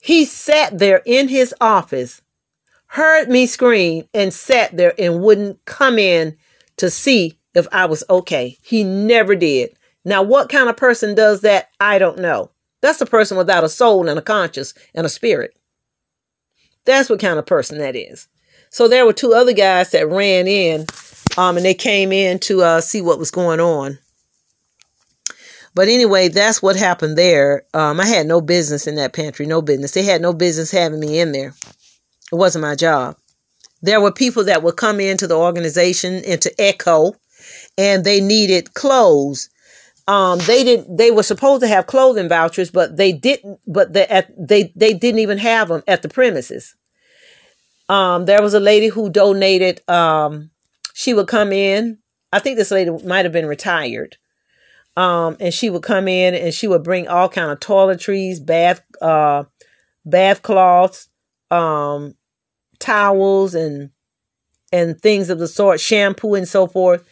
[0.00, 2.22] He sat there in his office,
[2.86, 6.36] heard me scream, and sat there and wouldn't come in
[6.76, 8.56] to see if I was okay.
[8.62, 9.74] He never did.
[10.04, 11.70] Now, what kind of person does that?
[11.80, 12.52] I don't know.
[12.82, 15.58] That's a person without a soul and a conscience and a spirit.
[16.84, 18.28] That's what kind of person that is.
[18.70, 20.86] So there were two other guys that ran in,
[21.36, 23.98] um, and they came in to uh, see what was going on.
[25.78, 27.62] But anyway, that's what happened there.
[27.72, 29.92] Um, I had no business in that pantry, no business.
[29.92, 31.54] They had no business having me in there.
[32.32, 33.16] It wasn't my job.
[33.80, 37.12] There were people that would come into the organization, into Echo,
[37.78, 39.50] and they needed clothes.
[40.08, 40.96] Um, they didn't.
[40.96, 43.60] They were supposed to have clothing vouchers, but they didn't.
[43.64, 46.74] But they at, they they didn't even have them at the premises.
[47.88, 49.88] Um, there was a lady who donated.
[49.88, 50.50] Um,
[50.92, 51.98] she would come in.
[52.32, 54.16] I think this lady might have been retired
[54.98, 58.82] um, and she would come in and she would bring all kind of toiletries, bath,
[59.00, 59.44] uh,
[60.04, 61.08] bath cloths,
[61.52, 62.16] um,
[62.80, 63.90] towels, and
[64.72, 67.08] and things of the sort, shampoo and so forth.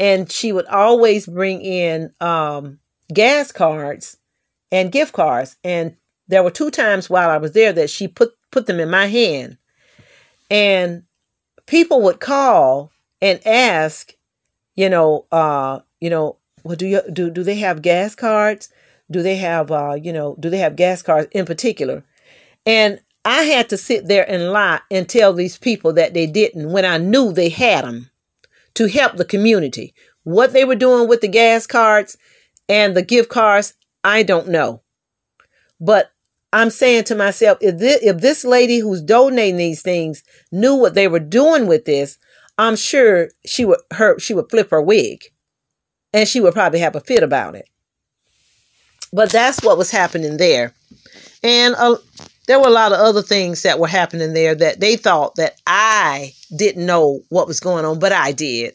[0.00, 2.80] And she would always bring in um,
[3.14, 4.16] gas cards
[4.72, 5.56] and gift cards.
[5.62, 5.96] And
[6.26, 9.06] there were two times while I was there that she put put them in my
[9.06, 9.58] hand,
[10.50, 11.04] and
[11.66, 12.90] people would call
[13.22, 14.12] and ask,
[14.74, 18.70] you know, uh, you know, well, do you do do they have gas cards?
[19.10, 22.04] Do they have uh, you know, do they have gas cards in particular?
[22.66, 26.70] And I had to sit there and lie and tell these people that they didn't
[26.70, 28.10] when I knew they had them
[28.74, 29.94] to help the community.
[30.24, 32.16] What they were doing with the gas cards
[32.68, 34.82] and the gift cards, I don't know.
[35.80, 36.12] But
[36.52, 40.94] I'm saying to myself, if this, if this lady who's donating these things knew what
[40.94, 42.18] they were doing with this,
[42.56, 45.24] I'm sure she would her she would flip her wig
[46.18, 47.68] and she would probably have a fit about it.
[49.12, 50.74] But that's what was happening there.
[51.44, 51.98] And uh,
[52.48, 55.60] there were a lot of other things that were happening there that they thought that
[55.64, 58.74] I didn't know what was going on, but I did.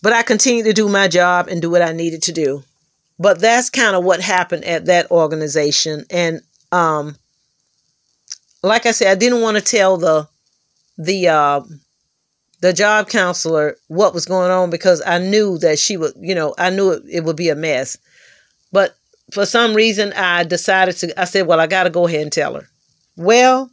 [0.00, 2.64] But I continued to do my job and do what I needed to do.
[3.18, 6.06] But that's kind of what happened at that organization.
[6.08, 6.40] And
[6.72, 7.16] um,
[8.62, 10.28] like I said, I didn't want to tell the
[10.96, 11.60] the uh,
[12.60, 16.54] the job counselor what was going on because I knew that she would, you know,
[16.58, 17.98] I knew it, it would be a mess.
[18.72, 18.96] But
[19.30, 22.32] for some reason, I decided to, I said, well, I got to go ahead and
[22.32, 22.68] tell her.
[23.16, 23.70] Well,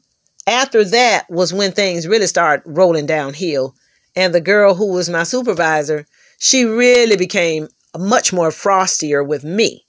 [0.48, 3.76] after that was when things really started rolling downhill.
[4.16, 6.06] And the girl who was my supervisor,
[6.38, 9.86] she really became much more frostier with me.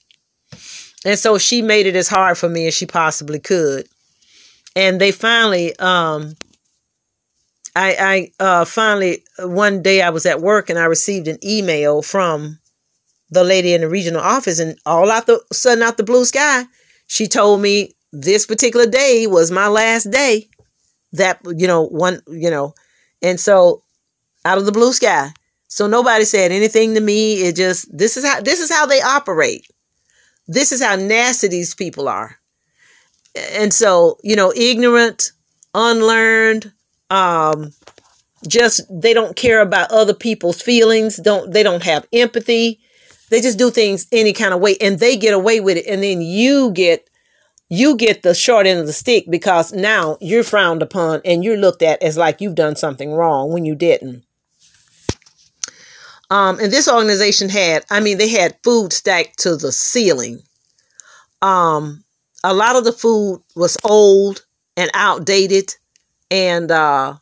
[1.05, 3.87] And so she made it as hard for me as she possibly could.
[4.75, 6.35] And they finally um,
[7.75, 12.01] I, I uh, finally, one day I was at work and I received an email
[12.01, 12.59] from
[13.29, 16.65] the lady in the regional office, and all out the sudden, out the blue sky,
[17.07, 20.47] she told me this particular day was my last day.
[21.13, 22.75] That, you know, one, you know,
[23.21, 23.83] and so
[24.43, 25.31] out of the blue sky.
[25.67, 27.41] So nobody said anything to me.
[27.41, 29.67] It just, this is how, this is how they operate.
[30.47, 32.37] This is how nasty these people are.
[33.53, 35.31] And so, you know, ignorant,
[35.73, 36.71] unlearned,
[37.09, 37.71] um
[38.47, 42.79] just they don't care about other people's feelings don't they don't have empathy.
[43.29, 46.03] They just do things any kind of way and they get away with it and
[46.03, 47.09] then you get
[47.69, 51.57] you get the short end of the stick because now you're frowned upon and you're
[51.57, 54.23] looked at as like you've done something wrong when you didn't.
[56.29, 60.41] Um and this organization had i mean they had food stacked to the ceiling.
[61.41, 62.03] Um
[62.43, 64.45] a lot of the food was old
[64.77, 65.73] and outdated
[66.31, 67.15] and uh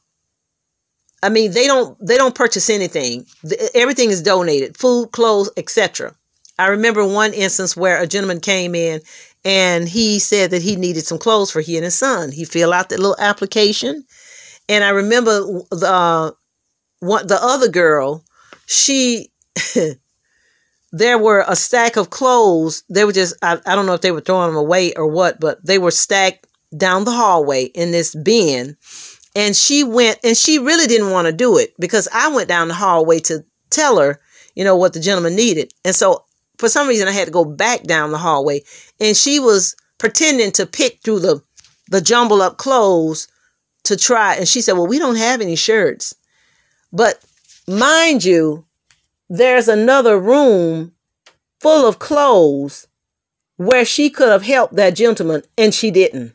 [1.22, 3.26] I mean they don't they don't purchase anything.
[3.74, 6.14] Everything is donated, food, clothes, etc.
[6.60, 9.02] I remember one instance where a gentleman came in
[9.44, 12.32] and he said that he needed some clothes for he and his son.
[12.32, 14.06] He filled out that little application,
[14.70, 15.42] and I remember
[15.72, 16.32] the uh,
[17.00, 18.24] one the other girl,
[18.66, 19.30] she.
[20.94, 22.84] there were a stack of clothes.
[22.88, 25.40] They were just, I, I don't know if they were throwing them away or what,
[25.40, 26.46] but they were stacked
[26.78, 28.78] down the hallway in this bin.
[29.36, 32.68] And she went, and she really didn't want to do it because I went down
[32.68, 34.20] the hallway to tell her,
[34.56, 35.74] you know, what the gentleman needed.
[35.84, 36.26] And so
[36.58, 38.62] for some reason, I had to go back down the hallway,
[39.00, 41.44] and she was pretending to pick through the
[41.90, 43.28] the jumble up clothes
[43.84, 44.36] to try.
[44.36, 46.16] And she said, Well, we don't have any shirts.
[46.92, 47.24] But
[47.68, 48.66] mind you,
[49.30, 50.94] there's another room
[51.60, 52.88] full of clothes
[53.58, 56.34] where she could have helped that gentleman and she didn't.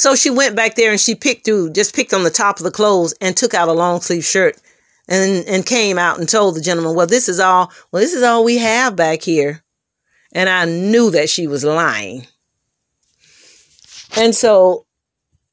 [0.00, 2.64] So she went back there and she picked through, just picked on the top of
[2.64, 4.56] the clothes and took out a long sleeve shirt
[5.06, 7.70] and and came out and told the gentleman, "Well, this is all.
[7.92, 9.62] Well, this is all we have back here."
[10.32, 12.26] And I knew that she was lying.
[14.16, 14.86] And so,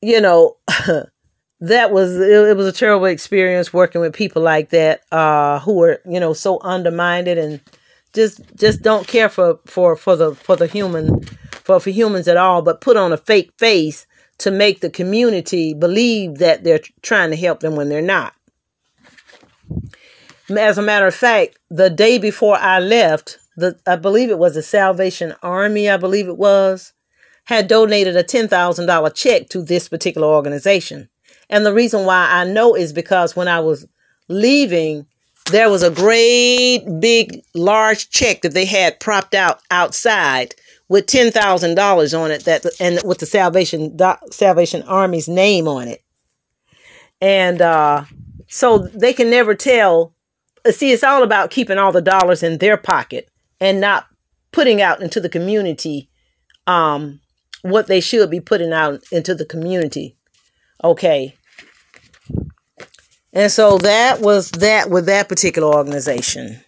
[0.02, 0.56] you know,
[1.60, 5.84] that was it, it, was a terrible experience working with people like that uh who
[5.84, 7.60] are, you know, so undermined and
[8.14, 11.22] just just don't care for for for the for the human
[11.52, 14.08] for for humans at all, but put on a fake face
[14.40, 18.34] to make the community believe that they're trying to help them when they're not.
[20.50, 24.54] As a matter of fact, the day before I left, the I believe it was
[24.54, 26.94] the Salvation Army, I believe it was,
[27.46, 31.10] had donated a $10,000 check to this particular organization.
[31.50, 33.88] And the reason why I know is because when I was
[34.28, 35.08] leaving,
[35.52, 40.56] there was a great big large check that they had propped out outside
[40.90, 43.98] with ten thousand dollars on it that and with the Salvation
[44.32, 46.04] Salvation Army's name on it,
[47.22, 48.06] and uh,
[48.48, 50.14] so they can never tell.
[50.66, 53.30] Uh, see, it's all about keeping all the dollars in their pocket
[53.60, 54.08] and not
[54.52, 56.10] putting out into the community
[56.66, 57.20] um,
[57.62, 60.16] what they should be putting out into the community.
[60.84, 61.36] Okay.
[63.34, 66.62] And so that was that with that particular organization.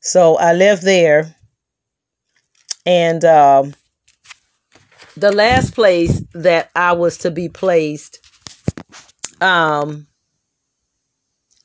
[0.00, 1.36] So I left there
[2.86, 3.74] and um,
[5.16, 8.18] the last place that I was to be placed,
[9.40, 10.06] um,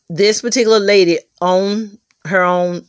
[0.09, 2.85] this particular lady owned her own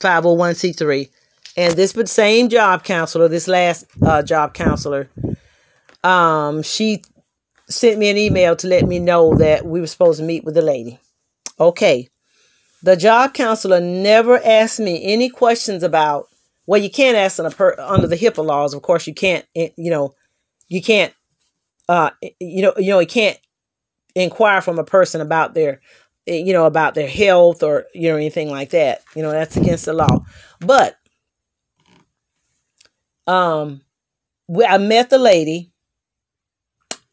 [0.00, 1.10] 501c3.
[1.58, 5.08] And this same job counselor, this last uh, job counselor,
[6.04, 7.02] um, she
[7.68, 10.54] sent me an email to let me know that we were supposed to meet with
[10.54, 10.98] the lady.
[11.58, 12.08] Okay.
[12.82, 16.28] The job counselor never asked me any questions about
[16.66, 18.74] well, you can't ask per, under the HIPAA laws.
[18.74, 19.46] Of course, you can't.
[19.54, 20.14] Eh, you know,
[20.68, 21.14] you can't.
[21.88, 23.38] Uh, eh, you know, you know, you can't
[24.14, 25.80] inquire from a person about their,
[26.26, 29.02] eh, you know, about their health or you know anything like that.
[29.14, 30.24] You know, that's against the law.
[30.60, 30.96] But,
[33.26, 33.82] um,
[34.48, 35.72] we, I met the lady.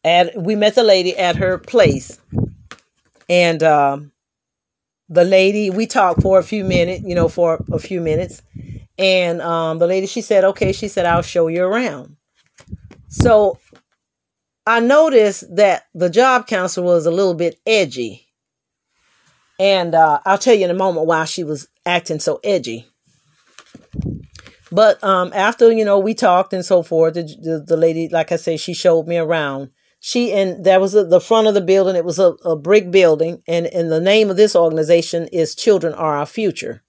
[0.02, 2.20] At we met the lady at her place,
[3.26, 4.12] and um,
[5.08, 7.04] the lady we talked for a few minutes.
[7.06, 8.42] You know, for a few minutes
[8.98, 12.16] and um, the lady, she said, okay, she said, I'll show you around.
[13.08, 13.58] So
[14.66, 18.28] I noticed that the job counselor was a little bit edgy.
[19.58, 22.86] And uh, I'll tell you in a moment why she was acting so edgy.
[24.72, 28.32] But um, after, you know, we talked and so forth, the, the, the, lady, like
[28.32, 29.70] I said, she showed me around.
[30.00, 31.94] She, and that was a, the front of the building.
[31.94, 33.42] It was a, a brick building.
[33.46, 36.83] And, and the name of this organization is Children Are Our Future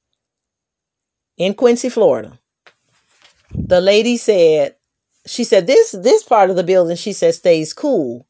[1.37, 2.39] in Quincy, Florida.
[3.53, 4.75] The lady said,
[5.25, 8.27] she said this this part of the building she said stays cool.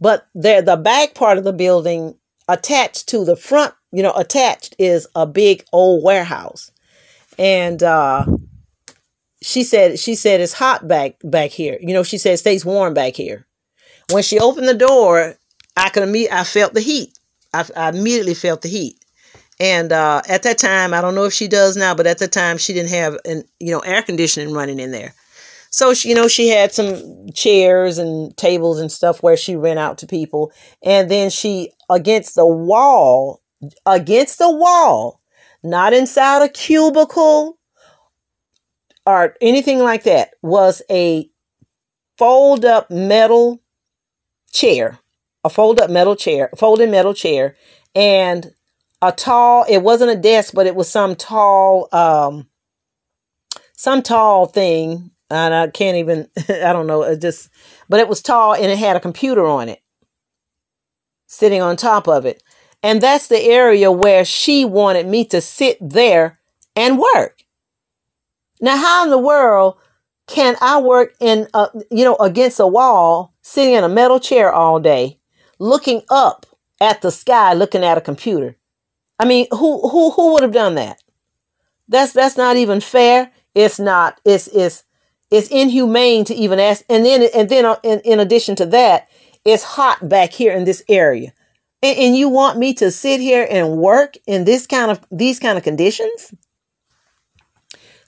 [0.00, 2.16] But there the back part of the building
[2.48, 6.70] attached to the front, you know, attached is a big old warehouse.
[7.38, 8.26] And uh
[9.40, 11.78] she said she said it's hot back back here.
[11.80, 13.46] You know, she said stays warm back here.
[14.10, 15.36] When she opened the door,
[15.76, 17.18] I could imme- I felt the heat.
[17.52, 19.03] I, I immediately felt the heat.
[19.60, 22.28] And uh, at that time, I don't know if she does now, but at the
[22.28, 25.14] time she didn't have an you know air conditioning running in there.
[25.70, 29.78] So she, you know she had some chairs and tables and stuff where she rent
[29.78, 30.52] out to people,
[30.82, 33.42] and then she against the wall,
[33.86, 35.20] against the wall,
[35.62, 37.58] not inside a cubicle
[39.06, 41.28] or anything like that, was a
[42.18, 43.60] fold up metal
[44.52, 44.98] chair,
[45.44, 47.56] a fold up metal chair, folding metal chair,
[47.94, 48.52] and
[49.08, 52.48] a tall, it wasn't a desk, but it was some tall, um,
[53.74, 55.10] some tall thing.
[55.30, 57.50] And I can't even, I don't know, it just,
[57.88, 59.80] but it was tall and it had a computer on it
[61.26, 62.42] sitting on top of it.
[62.82, 66.38] And that's the area where she wanted me to sit there
[66.76, 67.44] and work.
[68.60, 69.76] Now, how in the world
[70.26, 74.52] can I work in, a, you know, against a wall, sitting in a metal chair
[74.52, 75.18] all day,
[75.58, 76.46] looking up
[76.80, 78.56] at the sky, looking at a computer?
[79.18, 81.02] I mean, who who who would have done that?
[81.88, 83.30] That's that's not even fair.
[83.54, 84.20] It's not.
[84.24, 84.84] It's it's
[85.30, 86.84] it's inhumane to even ask.
[86.88, 89.08] And then and then uh, in, in addition to that,
[89.44, 91.32] it's hot back here in this area,
[91.82, 95.38] and, and you want me to sit here and work in this kind of these
[95.38, 96.34] kind of conditions?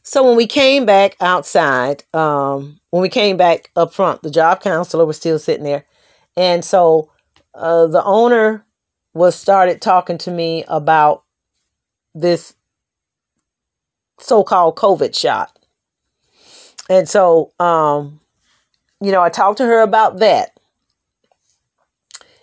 [0.03, 4.61] So when we came back outside, um, when we came back up front, the job
[4.61, 5.85] counselor was still sitting there.
[6.37, 7.11] And so
[7.55, 8.66] uh, the owner
[9.17, 11.25] was started talking to me about
[12.15, 12.55] this
[14.21, 15.59] so-called COVID shot.
[16.91, 18.21] And so, um,
[19.01, 20.51] you know, I talked to her about that.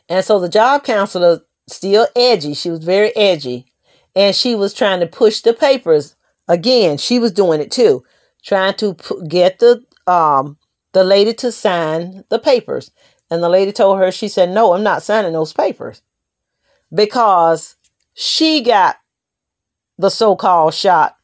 [0.09, 3.65] And so the job counselor, still edgy, she was very edgy,
[4.15, 6.15] and she was trying to push the papers.
[6.47, 8.03] Again, she was doing it too,
[8.43, 8.97] trying to
[9.27, 10.57] get the um
[10.91, 12.91] the lady to sign the papers.
[13.31, 16.01] And the lady told her, she said, "No, I'm not signing those papers."
[16.93, 17.75] Because
[18.13, 18.97] she got
[19.97, 21.15] the so-called shot.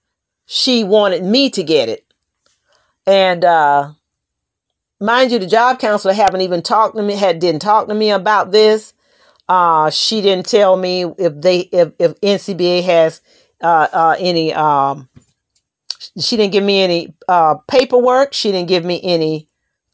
[0.45, 2.05] She wanted me to get it.
[3.05, 3.93] And uh
[4.99, 8.11] mind you, the job counselor haven't even talked to me, had didn't talk to me
[8.11, 8.93] about this.
[9.47, 13.21] Uh, she didn't tell me if they if, if NCBA has
[13.61, 15.09] uh, uh, any um,
[16.19, 18.33] she didn't give me any uh, paperwork.
[18.33, 19.47] She didn't give me any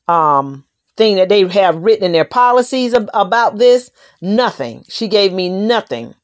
[0.07, 0.65] um,
[0.97, 3.91] thing that they have written in their policies ab- about this.
[4.21, 4.85] Nothing.
[4.89, 6.15] She gave me nothing.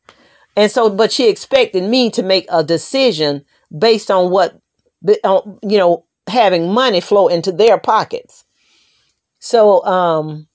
[0.55, 3.45] And so, but she expected me to make a decision
[3.77, 4.59] based on what,
[5.03, 8.45] you know, having money flow into their pockets.
[9.39, 10.47] So um,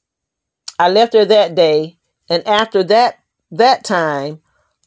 [0.78, 1.98] I left her that day,
[2.28, 3.18] and after that
[3.50, 4.40] that time,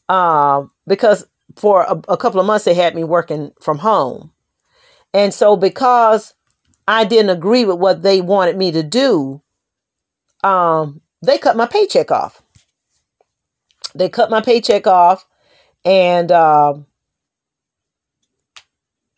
[0.08, 1.26] uh, because
[1.56, 4.32] for a, a couple of months they had me working from home,
[5.12, 6.34] and so because
[6.90, 9.42] I didn't agree with what they wanted me to do,
[10.42, 12.42] um, they cut my paycheck off.
[13.94, 15.24] They cut my paycheck off,
[15.84, 16.74] and uh,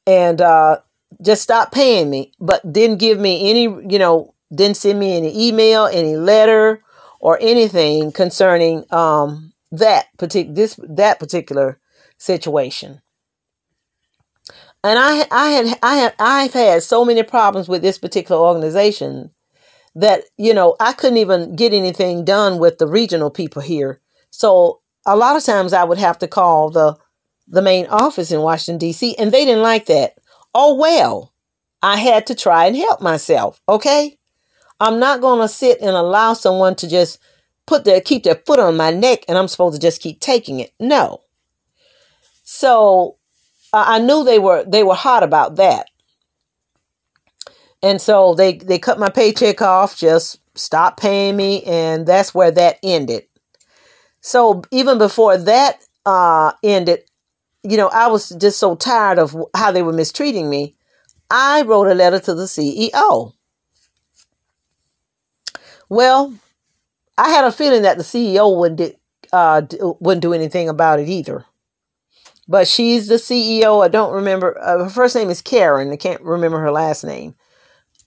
[0.06, 0.78] and uh,
[1.22, 5.48] just stopped paying me, but didn't give me any, you know, didn't send me any
[5.48, 6.82] email, any letter,
[7.20, 11.78] or anything concerning um, that particular this that particular
[12.18, 13.01] situation.
[14.85, 19.30] And I I had I had I've had so many problems with this particular organization
[19.95, 24.01] that you know I couldn't even get anything done with the regional people here.
[24.30, 26.97] So a lot of times I would have to call the
[27.47, 29.14] the main office in Washington D.C.
[29.16, 30.16] and they didn't like that.
[30.55, 31.33] Oh well,
[31.83, 33.61] I had to try and help myself.
[33.68, 34.18] Okay,
[34.80, 37.18] I'm not going to sit and allow someone to just
[37.66, 40.59] put their keep their foot on my neck and I'm supposed to just keep taking
[40.59, 40.72] it.
[40.80, 41.20] No.
[42.43, 43.16] So
[43.72, 45.88] I knew they were they were hot about that.
[47.82, 52.50] And so they they cut my paycheck off, just stopped paying me and that's where
[52.52, 53.24] that ended.
[54.20, 57.00] So even before that uh ended,
[57.62, 60.74] you know, I was just so tired of how they were mistreating me.
[61.30, 63.32] I wrote a letter to the CEO
[65.88, 66.32] well,
[67.18, 68.96] I had a feeling that the CEO wouldn't
[69.32, 69.62] uh,
[70.00, 71.44] wouldn't do anything about it either.
[72.49, 73.84] But she's the CEO.
[73.84, 75.90] I don't remember uh, her first name is Karen.
[75.93, 77.34] I can't remember her last name.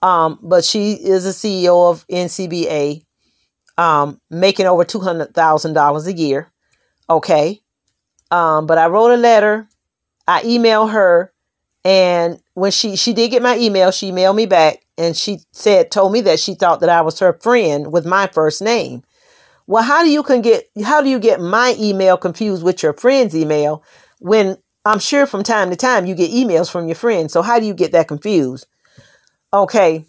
[0.02, 3.04] Um, but she is the CEO of NCBA,
[3.78, 6.52] um, making over two hundred thousand dollars a year.
[7.10, 7.62] Okay,
[8.32, 9.68] um, but I wrote a letter.
[10.28, 11.34] I emailed her,
[11.84, 15.92] and when she she did get my email, she emailed me back and she said
[15.92, 19.04] told me that she thought that I was her friend with my first name.
[19.68, 22.94] Well, how do you can get how do you get my email confused with your
[22.94, 23.84] friend's email
[24.20, 27.34] when I'm sure from time to time you get emails from your friends.
[27.34, 28.68] So how do you get that confused?
[29.54, 30.06] Okay.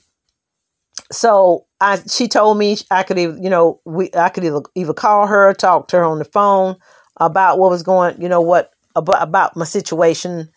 [1.13, 4.95] So I she told me I could even, you know, we I could either either
[4.95, 6.77] call her, talk to her on the phone
[7.19, 10.51] about what was going, you know, what about, about my situation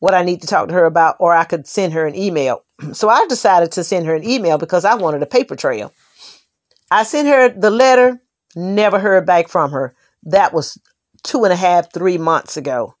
[0.00, 2.64] what I need to talk to her about, or I could send her an email.
[2.94, 5.92] So I decided to send her an email because I wanted a paper trail.
[6.90, 8.20] I sent her the letter,
[8.56, 9.94] never heard back from her.
[10.22, 10.78] That was
[11.22, 12.96] two and a half, three months ago.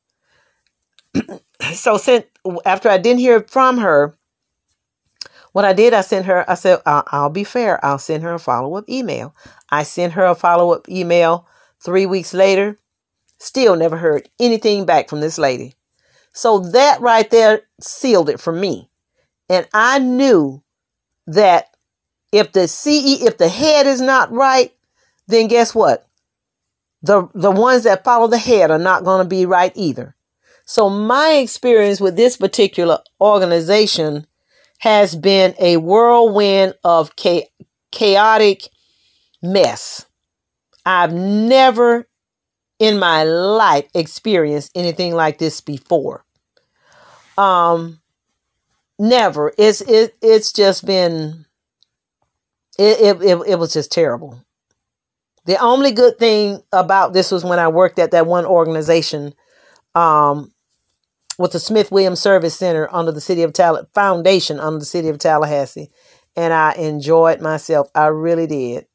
[1.74, 2.26] so sent
[2.64, 4.16] after I didn't hear from her,
[5.52, 6.48] what I did, I sent her.
[6.48, 7.84] I said, I'll, I'll be fair.
[7.84, 9.34] I'll send her a follow up email.
[9.70, 11.46] I sent her a follow up email
[11.80, 12.78] three weeks later.
[13.38, 15.74] Still never heard anything back from this lady.
[16.32, 18.90] So that right there sealed it for me.
[19.48, 20.62] And I knew
[21.26, 21.74] that
[22.32, 24.72] if the CE, if the head is not right,
[25.26, 26.06] then guess what?
[27.02, 30.16] The, the ones that follow the head are not going to be right either.
[30.66, 34.26] So my experience with this particular organization
[34.78, 37.12] has been a whirlwind of
[37.90, 38.68] chaotic
[39.42, 40.06] mess.
[40.84, 42.08] I've never
[42.78, 46.24] in my life experienced anything like this before.
[47.36, 48.00] Um,
[48.98, 49.52] never.
[49.58, 51.44] It's it it's just been
[52.78, 54.42] it, it it, it was just terrible.
[55.46, 59.34] The only good thing about this was when I worked at that one organization
[59.94, 60.52] um,
[61.38, 65.08] with the Smith Williams Service Center under the city of Tallahassee Foundation under the city
[65.08, 65.90] of Tallahassee.
[66.36, 67.88] and I enjoyed myself.
[67.94, 68.86] I really did.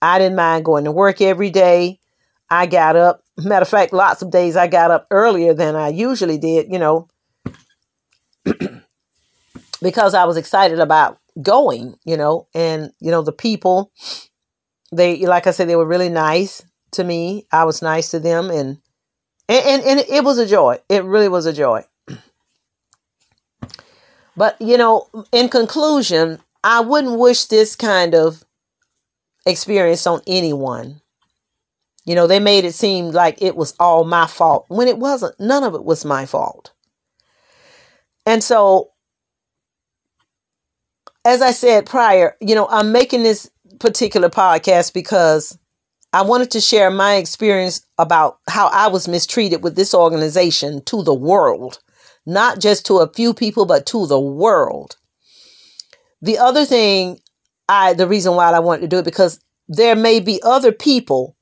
[0.00, 2.00] I didn't mind going to work every day.
[2.50, 3.22] I got up.
[3.38, 6.78] Matter of fact, lots of days I got up earlier than I usually did, you
[6.78, 7.08] know,
[9.82, 13.90] because I was excited about going, you know, and, you know, the people,
[14.92, 16.62] they, like I said, they were really nice
[16.92, 17.46] to me.
[17.50, 18.78] I was nice to them and,
[19.48, 20.78] and, and, and it was a joy.
[20.88, 21.84] It really was a joy.
[24.36, 28.44] But, you know, in conclusion, I wouldn't wish this kind of
[29.44, 31.00] experience on anyone.
[32.04, 35.38] You know, they made it seem like it was all my fault when it wasn't.
[35.38, 36.72] None of it was my fault.
[38.26, 38.90] And so,
[41.24, 43.50] as I said prior, you know, I'm making this
[43.82, 45.58] particular podcast because
[46.12, 51.02] I wanted to share my experience about how I was mistreated with this organization to
[51.02, 51.80] the world,
[52.24, 54.96] not just to a few people, but to the world.
[56.22, 57.18] The other thing
[57.68, 61.36] I the reason why I wanted to do it because there may be other people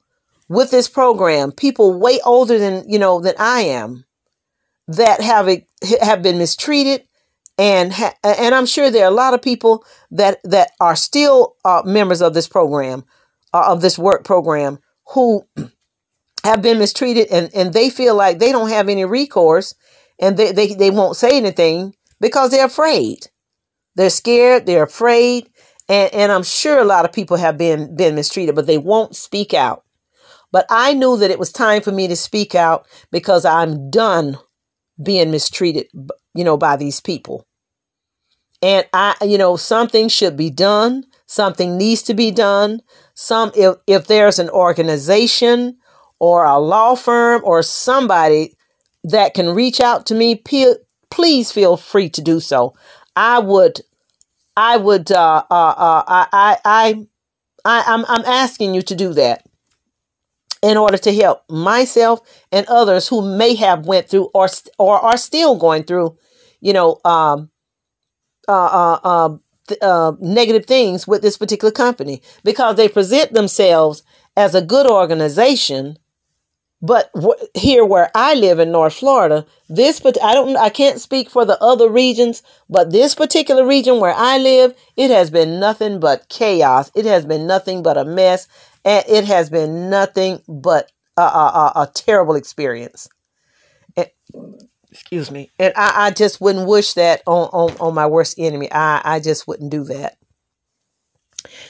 [0.48, 4.04] with this program, people way older than, you know, than I am
[4.88, 5.48] that have
[6.00, 7.04] have been mistreated
[7.60, 11.56] and ha- and I'm sure there are a lot of people that that are still
[11.64, 13.04] uh, members of this program
[13.54, 14.80] uh, of this work program
[15.14, 15.44] who
[16.44, 19.74] have been mistreated and and they feel like they don't have any recourse
[20.20, 23.28] and they they, they won't say anything because they're afraid
[23.96, 25.50] they're scared, they're afraid,
[25.88, 29.16] and, and I'm sure a lot of people have been been mistreated, but they won't
[29.16, 29.84] speak out.
[30.52, 34.38] But I knew that it was time for me to speak out because I'm done
[35.02, 35.88] being mistreated,
[36.34, 37.46] you know, by these people.
[38.62, 41.04] And I, you know, something should be done.
[41.26, 42.80] Something needs to be done.
[43.14, 45.78] Some, if, if there's an organization
[46.18, 48.54] or a law firm or somebody
[49.04, 50.42] that can reach out to me,
[51.10, 52.74] please feel free to do so.
[53.16, 53.80] I would,
[54.56, 57.06] I would, uh, uh, uh, I, I, I,
[57.64, 59.46] I, I'm, I'm asking you to do that
[60.62, 62.20] in order to help myself
[62.52, 64.48] and others who may have went through or
[64.78, 66.16] or are still going through,
[66.60, 67.50] you know, um,
[68.50, 69.38] uh, uh,
[69.72, 74.02] uh, uh, negative things with this particular company because they present themselves
[74.36, 75.96] as a good organization
[76.82, 77.10] but
[77.54, 81.44] here where I live in North Florida, this but I don't I can't speak for
[81.44, 86.28] the other regions, but this particular region where I live, it has been nothing but
[86.30, 86.90] chaos.
[86.94, 88.48] It has been nothing but a mess,
[88.84, 91.24] and it has been nothing but a, a,
[91.76, 93.08] a, a terrible experience.
[95.10, 95.50] Excuse me.
[95.58, 98.70] And I, I just wouldn't wish that on, on, on my worst enemy.
[98.70, 100.16] I, I just wouldn't do that.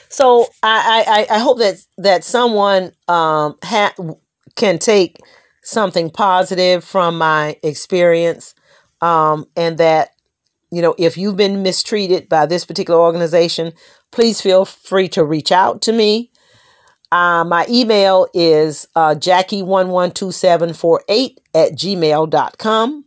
[0.09, 3.95] So I, I, I hope that that someone um ha-
[4.55, 5.17] can take
[5.63, 8.53] something positive from my experience
[9.01, 10.09] um, and that
[10.71, 13.71] you know if you've been mistreated by this particular organization
[14.11, 16.31] please feel free to reach out to me
[17.13, 23.05] uh, my email is uh, jackie112748 at gmail.com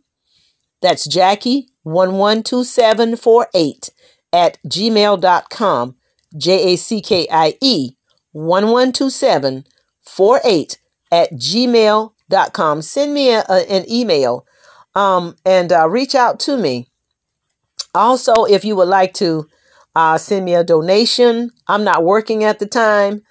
[0.85, 3.89] that's jackie112748
[4.33, 5.95] at gmail.com
[6.37, 7.97] j-a-c-k-i-e
[8.33, 10.79] 112748
[11.11, 12.81] at gmail.com.
[12.81, 14.45] Send me a, a, an email
[14.93, 16.89] um, and uh, reach out to me.
[17.93, 19.47] Also, if you would like to
[19.95, 23.21] uh, send me a donation, I'm not working at the time.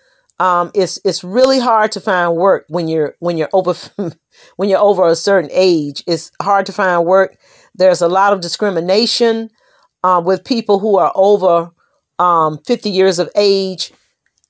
[0.40, 3.74] Um, it's it's really hard to find work when you're when you're over
[4.56, 6.02] when you're over a certain age.
[6.06, 7.36] It's hard to find work.
[7.74, 9.50] There's a lot of discrimination
[10.02, 11.70] uh, with people who are over
[12.18, 13.92] um, 50 years of age.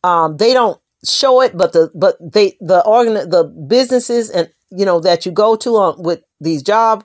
[0.02, 4.84] Um, they don't show it, but the but they the organ the businesses and you
[4.84, 7.04] know that you go to on with these job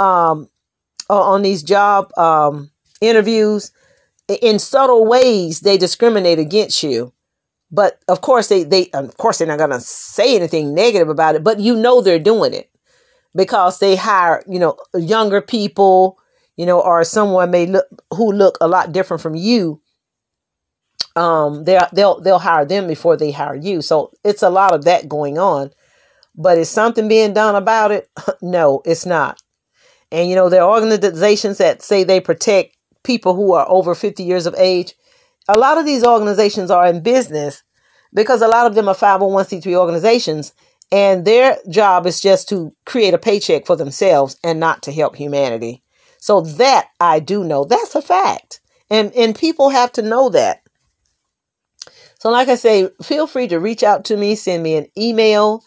[0.00, 0.48] um
[1.08, 2.70] on these job um
[3.00, 3.70] interviews
[4.28, 7.12] in subtle ways they discriminate against you
[7.70, 11.34] but of course they they of course they're not going to say anything negative about
[11.34, 12.70] it but you know they're doing it
[13.34, 16.18] because they hire you know younger people
[16.56, 19.80] you know or someone may look who look a lot different from you
[21.16, 23.80] um, they they'll they'll hire them before they hire you.
[23.82, 25.72] So it's a lot of that going on.
[26.36, 28.10] But is something being done about it?
[28.42, 29.42] no, it's not.
[30.12, 34.22] And you know, there are organizations that say they protect people who are over 50
[34.22, 34.94] years of age.
[35.48, 37.62] A lot of these organizations are in business
[38.12, 40.52] because a lot of them are 501c3 organizations
[40.92, 45.16] and their job is just to create a paycheck for themselves and not to help
[45.16, 45.82] humanity.
[46.18, 47.64] So that I do know.
[47.64, 48.60] That's a fact.
[48.88, 50.62] And and people have to know that.
[52.18, 55.64] So, like I say, feel free to reach out to me, send me an email.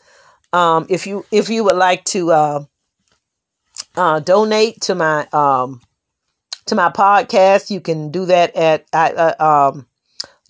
[0.52, 2.64] Um, if you if you would like to uh,
[3.96, 5.82] uh, donate to my um,
[6.70, 9.88] to my podcast, you can do that at uh, um,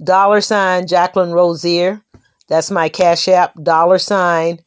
[0.04, 2.02] dollar sign Jacqueline Rosier.
[2.48, 4.60] That's my Cash App, dollar sign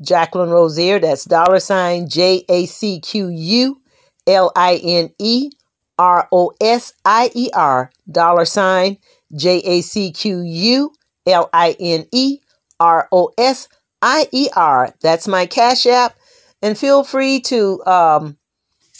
[0.00, 0.98] Jacqueline Rosier.
[0.98, 3.80] That's dollar sign J A C Q U
[4.26, 5.50] L I N E
[5.98, 8.98] R O S I E R, dollar sign
[9.34, 10.92] J A C Q U
[11.26, 12.38] L I N E
[12.78, 13.68] R O S
[14.02, 14.94] I E R.
[15.00, 16.16] That's my Cash App.
[16.60, 18.36] And feel free to, um,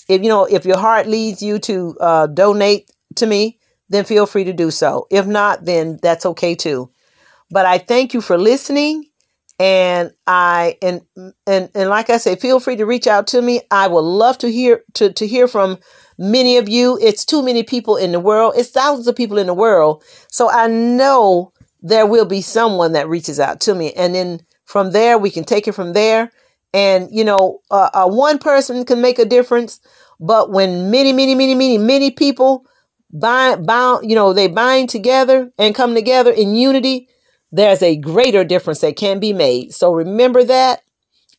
[0.08, 4.26] if you know, if your heart leads you to uh, donate to me, then feel
[4.26, 5.06] free to do so.
[5.10, 6.90] If not, then that's okay too.
[7.50, 9.04] But I thank you for listening
[9.58, 11.02] and I and
[11.46, 13.62] and and like I say, feel free to reach out to me.
[13.70, 15.78] I would love to hear to to hear from
[16.16, 16.98] many of you.
[17.02, 18.54] It's too many people in the world.
[18.56, 20.04] It's thousands of people in the world.
[20.30, 21.52] So I know
[21.82, 25.44] there will be someone that reaches out to me, and then from there we can
[25.44, 26.30] take it from there.
[26.72, 29.80] And you know, uh, uh, one person can make a difference,
[30.20, 32.64] but when many, many, many, many, many people
[33.12, 37.08] bind, bound, you know, they bind together and come together in unity
[37.50, 39.72] there's a greater difference that can be made.
[39.72, 40.82] So remember that.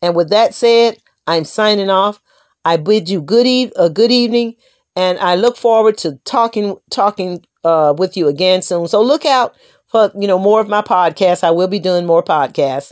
[0.01, 2.21] And with that said, I'm signing off.
[2.65, 4.55] I bid you good eve- a good evening,
[4.95, 8.87] and I look forward to talking talking uh, with you again soon.
[8.87, 9.55] So look out
[9.87, 11.43] for you know more of my podcasts.
[11.43, 12.91] I will be doing more podcasts,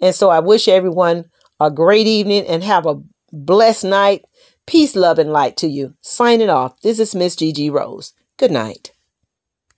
[0.00, 1.26] and so I wish everyone
[1.60, 3.00] a great evening and have a
[3.32, 4.24] blessed night.
[4.68, 5.94] Peace, love, and light to you.
[6.02, 6.78] Signing off.
[6.82, 8.12] This is Miss Gigi Rose.
[8.36, 8.92] Good night.